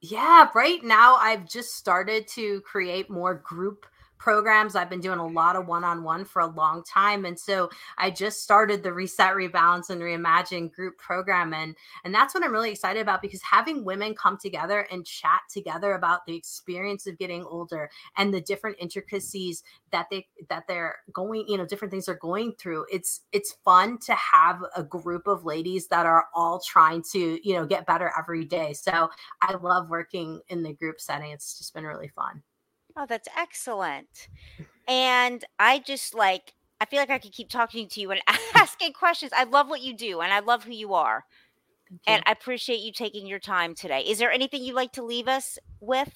Yeah, 0.00 0.48
right 0.54 0.82
now 0.84 1.16
I've 1.16 1.48
just 1.48 1.70
started 1.70 2.28
to 2.34 2.60
create 2.60 3.10
more 3.10 3.34
group 3.34 3.84
programs. 4.18 4.74
I've 4.74 4.90
been 4.90 5.00
doing 5.00 5.18
a 5.18 5.26
lot 5.26 5.56
of 5.56 5.66
one 5.66 5.84
on 5.84 6.02
one 6.02 6.24
for 6.24 6.40
a 6.40 6.46
long 6.46 6.82
time. 6.84 7.24
And 7.24 7.38
so 7.38 7.70
I 7.96 8.10
just 8.10 8.42
started 8.42 8.82
the 8.82 8.92
Reset, 8.92 9.34
Rebalance, 9.34 9.90
and 9.90 10.00
Reimagine 10.00 10.72
group 10.72 10.98
program. 10.98 11.54
And, 11.54 11.76
and 12.04 12.14
that's 12.14 12.34
what 12.34 12.44
I'm 12.44 12.52
really 12.52 12.70
excited 12.70 13.00
about 13.00 13.22
because 13.22 13.42
having 13.42 13.84
women 13.84 14.14
come 14.14 14.36
together 14.36 14.86
and 14.90 15.06
chat 15.06 15.40
together 15.50 15.92
about 15.92 16.26
the 16.26 16.34
experience 16.34 17.06
of 17.06 17.18
getting 17.18 17.44
older 17.44 17.90
and 18.16 18.32
the 18.32 18.40
different 18.40 18.76
intricacies 18.80 19.62
that 19.90 20.06
they 20.10 20.26
that 20.48 20.66
they're 20.66 20.96
going 21.12 21.46
you 21.48 21.56
know 21.56 21.66
different 21.66 21.90
things 21.90 22.06
they're 22.06 22.14
going 22.16 22.52
through 22.52 22.84
it's 22.90 23.22
it's 23.32 23.56
fun 23.64 23.98
to 23.98 24.14
have 24.14 24.62
a 24.76 24.82
group 24.82 25.26
of 25.26 25.44
ladies 25.44 25.88
that 25.88 26.06
are 26.06 26.26
all 26.34 26.60
trying 26.60 27.02
to 27.02 27.38
you 27.46 27.54
know 27.54 27.66
get 27.66 27.86
better 27.86 28.12
every 28.18 28.44
day 28.44 28.72
so 28.72 29.08
i 29.42 29.54
love 29.56 29.88
working 29.88 30.40
in 30.48 30.62
the 30.62 30.72
group 30.72 31.00
setting 31.00 31.30
it's 31.30 31.58
just 31.58 31.74
been 31.74 31.84
really 31.84 32.08
fun 32.08 32.42
Oh, 32.98 33.06
that's 33.06 33.28
excellent. 33.38 34.28
And 34.88 35.44
I 35.58 35.78
just 35.78 36.14
like, 36.14 36.52
I 36.80 36.84
feel 36.84 36.98
like 36.98 37.10
I 37.10 37.18
could 37.18 37.32
keep 37.32 37.48
talking 37.48 37.88
to 37.90 38.00
you 38.00 38.10
and 38.10 38.20
asking 38.54 38.92
questions. 38.92 39.30
I 39.34 39.44
love 39.44 39.68
what 39.68 39.82
you 39.82 39.94
do 39.94 40.20
and 40.20 40.32
I 40.32 40.40
love 40.40 40.64
who 40.64 40.72
you 40.72 40.94
are. 40.94 41.24
You. 41.90 41.98
And 42.08 42.22
I 42.26 42.32
appreciate 42.32 42.80
you 42.80 42.92
taking 42.92 43.26
your 43.26 43.38
time 43.38 43.74
today. 43.74 44.00
Is 44.00 44.18
there 44.18 44.32
anything 44.32 44.64
you'd 44.64 44.74
like 44.74 44.92
to 44.92 45.04
leave 45.04 45.28
us 45.28 45.58
with? 45.80 46.12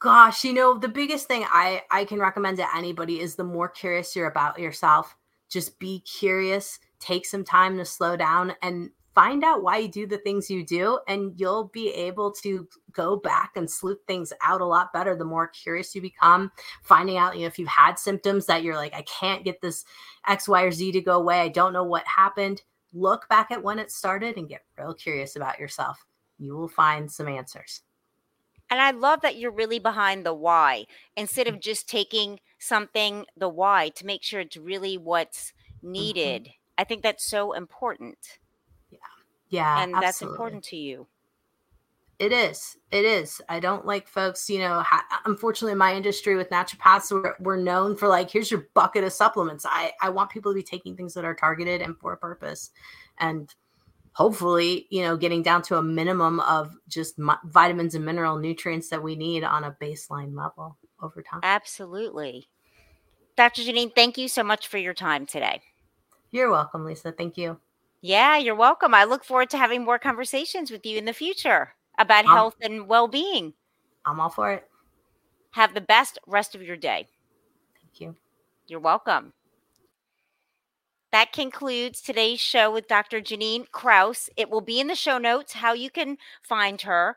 Gosh, 0.00 0.44
you 0.44 0.52
know, 0.52 0.76
the 0.76 0.88
biggest 0.88 1.28
thing 1.28 1.44
I 1.48 1.82
I 1.90 2.04
can 2.04 2.18
recommend 2.18 2.58
to 2.58 2.76
anybody 2.76 3.20
is 3.20 3.36
the 3.36 3.44
more 3.44 3.68
curious 3.68 4.14
you're 4.14 4.26
about 4.26 4.58
yourself, 4.58 5.16
just 5.48 5.78
be 5.78 6.00
curious, 6.00 6.78
take 6.98 7.24
some 7.24 7.44
time 7.44 7.78
to 7.78 7.84
slow 7.84 8.16
down 8.16 8.54
and 8.60 8.90
find 9.16 9.42
out 9.42 9.62
why 9.62 9.78
you 9.78 9.88
do 9.88 10.06
the 10.06 10.18
things 10.18 10.50
you 10.50 10.62
do 10.62 11.00
and 11.08 11.32
you'll 11.40 11.70
be 11.72 11.88
able 11.88 12.30
to 12.30 12.68
go 12.92 13.16
back 13.16 13.52
and 13.56 13.68
sleuth 13.68 13.98
things 14.06 14.30
out 14.44 14.60
a 14.60 14.64
lot 14.64 14.92
better 14.92 15.16
the 15.16 15.24
more 15.24 15.48
curious 15.48 15.94
you 15.94 16.02
become 16.02 16.52
finding 16.82 17.16
out 17.16 17.34
you 17.34 17.40
know 17.40 17.46
if 17.46 17.58
you've 17.58 17.66
had 17.66 17.98
symptoms 17.98 18.44
that 18.44 18.62
you're 18.62 18.76
like 18.76 18.94
i 18.94 19.02
can't 19.02 19.42
get 19.42 19.60
this 19.62 19.86
x 20.28 20.46
y 20.46 20.62
or 20.62 20.70
z 20.70 20.92
to 20.92 21.00
go 21.00 21.16
away 21.16 21.40
i 21.40 21.48
don't 21.48 21.72
know 21.72 21.82
what 21.82 22.06
happened 22.06 22.62
look 22.92 23.26
back 23.28 23.50
at 23.50 23.62
when 23.62 23.78
it 23.78 23.90
started 23.90 24.36
and 24.36 24.50
get 24.50 24.64
real 24.78 24.92
curious 24.92 25.34
about 25.34 25.58
yourself 25.58 26.04
you 26.38 26.54
will 26.54 26.68
find 26.68 27.10
some 27.10 27.26
answers 27.26 27.80
and 28.68 28.80
I 28.80 28.90
love 28.90 29.20
that 29.20 29.36
you're 29.36 29.52
really 29.52 29.78
behind 29.78 30.26
the 30.26 30.34
why 30.34 30.86
instead 31.16 31.46
of 31.46 31.54
mm. 31.54 31.60
just 31.60 31.88
taking 31.88 32.40
something, 32.58 33.24
the 33.36 33.48
why, 33.48 33.90
to 33.90 34.04
make 34.04 34.24
sure 34.24 34.40
it's 34.40 34.56
really 34.56 34.98
what's 34.98 35.52
mm-hmm. 35.78 35.92
needed. 35.92 36.42
Mm-hmm. 36.42 36.50
I 36.78 36.82
think 36.82 37.04
that's 37.04 37.24
so 37.24 37.52
important. 37.52 38.18
Yeah, 39.48 39.82
and 39.82 39.94
absolutely. 39.94 40.06
that's 40.06 40.22
important 40.22 40.64
to 40.64 40.76
you. 40.76 41.06
It 42.18 42.32
is. 42.32 42.78
It 42.90 43.04
is. 43.04 43.42
I 43.48 43.60
don't 43.60 43.84
like 43.84 44.08
folks, 44.08 44.48
you 44.48 44.58
know, 44.58 44.80
ha- 44.80 45.04
unfortunately, 45.26 45.74
my 45.74 45.94
industry 45.94 46.34
with 46.34 46.48
naturopaths, 46.48 47.12
we're, 47.12 47.36
we're 47.40 47.56
known 47.62 47.94
for 47.94 48.08
like, 48.08 48.30
here's 48.30 48.50
your 48.50 48.68
bucket 48.72 49.04
of 49.04 49.12
supplements. 49.12 49.66
I, 49.68 49.92
I 50.00 50.08
want 50.08 50.30
people 50.30 50.50
to 50.50 50.56
be 50.56 50.62
taking 50.62 50.96
things 50.96 51.12
that 51.14 51.26
are 51.26 51.34
targeted 51.34 51.82
and 51.82 51.96
for 51.98 52.14
a 52.14 52.16
purpose. 52.16 52.70
And 53.18 53.54
hopefully, 54.12 54.86
you 54.88 55.02
know, 55.02 55.14
getting 55.14 55.42
down 55.42 55.60
to 55.62 55.76
a 55.76 55.82
minimum 55.82 56.40
of 56.40 56.74
just 56.88 57.18
mi- 57.18 57.34
vitamins 57.44 57.94
and 57.94 58.04
mineral 58.04 58.38
nutrients 58.38 58.88
that 58.88 59.02
we 59.02 59.14
need 59.14 59.44
on 59.44 59.64
a 59.64 59.76
baseline 59.80 60.34
level 60.34 60.78
over 61.02 61.22
time. 61.22 61.40
Absolutely. 61.42 62.48
Dr. 63.36 63.62
Jannine, 63.62 63.90
thank 63.94 64.16
you 64.16 64.28
so 64.28 64.42
much 64.42 64.68
for 64.68 64.78
your 64.78 64.94
time 64.94 65.26
today. 65.26 65.60
You're 66.30 66.50
welcome, 66.50 66.86
Lisa. 66.86 67.12
Thank 67.12 67.36
you. 67.36 67.60
Yeah, 68.06 68.36
you're 68.36 68.54
welcome. 68.54 68.94
I 68.94 69.02
look 69.02 69.24
forward 69.24 69.50
to 69.50 69.58
having 69.58 69.84
more 69.84 69.98
conversations 69.98 70.70
with 70.70 70.86
you 70.86 70.96
in 70.96 71.06
the 71.06 71.12
future 71.12 71.74
about 71.98 72.24
Um, 72.24 72.30
health 72.36 72.54
and 72.60 72.86
well 72.86 73.08
being. 73.08 73.54
I'm 74.04 74.20
all 74.20 74.30
for 74.30 74.52
it. 74.52 74.70
Have 75.54 75.74
the 75.74 75.80
best 75.80 76.16
rest 76.24 76.54
of 76.54 76.62
your 76.62 76.76
day. 76.76 77.08
Thank 77.82 78.00
you. 78.00 78.16
You're 78.68 78.78
welcome. 78.78 79.32
That 81.10 81.32
concludes 81.32 82.00
today's 82.00 82.38
show 82.38 82.70
with 82.70 82.86
Dr. 82.86 83.20
Jannine 83.20 83.66
Krause. 83.72 84.30
It 84.36 84.50
will 84.50 84.60
be 84.60 84.78
in 84.78 84.86
the 84.86 84.94
show 84.94 85.18
notes 85.18 85.54
how 85.54 85.72
you 85.72 85.90
can 85.90 86.16
find 86.42 86.80
her 86.82 87.16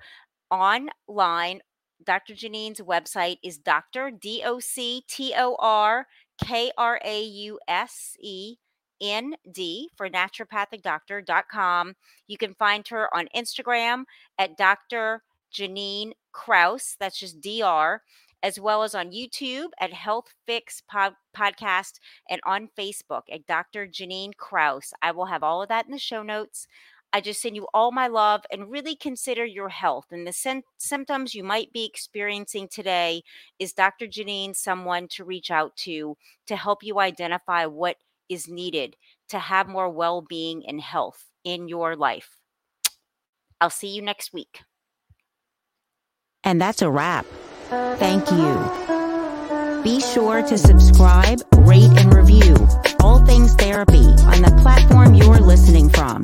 online. 0.49 1.62
Dr. 2.04 2.34
Jannine's 2.34 2.80
website 2.80 3.38
is 3.43 3.60
Dr. 3.60 4.10
D 4.10 4.41
O 4.43 4.60
C 4.60 5.04
T 5.08 5.36
O 5.38 5.56
R 5.60 6.08
K 6.43 6.71
R 6.75 6.99
A 7.06 7.21
U 7.21 7.60
S 7.67 8.17
E 8.19 8.58
N 9.02 9.36
D 9.52 9.90
for 9.96 10.10
naturopathicdoctor.com. 10.10 11.96
You 12.28 12.38
can 12.38 12.54
find 12.56 12.88
her 12.88 13.14
on 13.16 13.28
Instagram 13.36 14.04
at 14.38 14.58
Dr. 14.58 15.24
Jannine 15.52 16.14
Krause. 16.32 16.96
That's 17.00 17.20
just 17.20 17.42
DR 17.42 18.02
as 18.42 18.60
well 18.60 18.84
as 18.84 18.96
on 18.96 19.12
YouTube 19.12 19.70
at 19.80 19.94
Health 19.94 20.34
Fix 20.46 20.82
Pod- 20.82 21.16
Podcast 21.36 22.00
and 22.30 22.40
on 22.46 22.70
Facebook 22.78 23.24
at 23.32 23.46
Dr. 23.48 23.86
Jannine 23.88 24.34
Krause. 24.38 24.94
I 25.02 25.12
will 25.12 25.26
have 25.26 25.44
all 25.44 25.62
of 25.62 25.70
that 25.70 25.86
in 25.86 25.92
the 25.92 26.00
show 26.00 26.24
notes. 26.24 26.68
I 27.12 27.22
just 27.22 27.42
send 27.42 27.56
you 27.56 27.68
all 27.74 27.92
my 27.92 28.08
love 28.08 28.46
and 28.52 28.70
really 28.70 28.96
consider 28.96 29.44
your 29.44 29.70
health 29.70 30.06
and 30.12 30.28
the 30.28 30.32
sym- 30.32 30.62
symptoms 30.78 31.34
you 31.34 31.44
might 31.44 31.74
be 31.74 31.84
experiencing 31.84 32.68
today. 32.68 33.24
Is 33.58 33.74
Dr. 33.74 34.06
Jannine 34.06 34.54
someone 34.54 35.08
to 35.10 35.24
reach 35.26 35.50
out 35.50 35.76
to 35.78 36.16
to 36.46 36.56
help 36.56 36.84
you 36.84 37.00
identify 37.00 37.66
what 37.66 37.98
is 38.30 38.48
needed 38.48 38.96
to 39.30 39.39
have 39.39 39.68
more 39.68 39.89
well 39.89 40.22
being 40.22 40.63
and 40.68 40.80
health 40.80 41.26
in 41.44 41.68
your 41.68 41.96
life? 41.96 42.38
I'll 43.62 43.70
see 43.70 43.89
you 43.89 44.02
next 44.02 44.34
week. 44.34 44.62
And 46.44 46.62
that's 46.62 46.82
a 46.82 46.89
wrap. 46.89 47.26
Thank 47.70 48.32
you. 48.32 48.89
Be 49.84 50.02
sure 50.02 50.42
to 50.42 50.58
subscribe, 50.58 51.39
rate, 51.58 51.92
and 51.98 52.13
review 52.13 52.56
All 53.02 53.24
Things 53.26 53.54
Therapy 53.56 54.08
on 54.26 54.42
the 54.42 54.58
platform 54.62 55.13
you're 55.13 55.39
listening 55.39 55.89
from. 55.89 56.24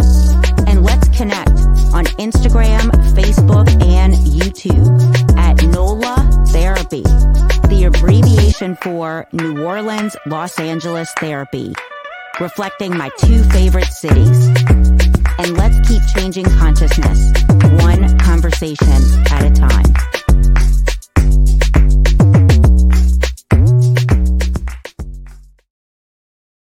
And 0.68 0.84
let's 0.84 1.08
connect 1.10 1.52
on 1.94 2.06
Instagram, 2.18 2.92
Facebook, 3.14 3.70
and 3.84 4.14
YouTube 4.16 5.38
at 5.38 5.64
NOLA 5.64 6.46
Therapy, 6.48 7.04
the 7.70 7.86
abbreviation 7.86 8.76
for 8.78 9.28
New 9.32 9.64
Orleans, 9.64 10.16
Los 10.26 10.60
Angeles 10.60 11.12
Therapy, 11.20 11.74
reflecting 12.40 12.98
my 12.98 13.10
two 13.18 13.44
favorite 13.44 13.86
cities. 13.86 14.48
And 15.38 15.58
let's 15.58 15.88
keep 15.88 16.02
changing 16.16 16.46
consciousness, 16.46 17.32
one 17.82 18.18
conversation 18.20 19.02
at 19.32 19.44
a 19.44 19.52
time. 19.52 20.15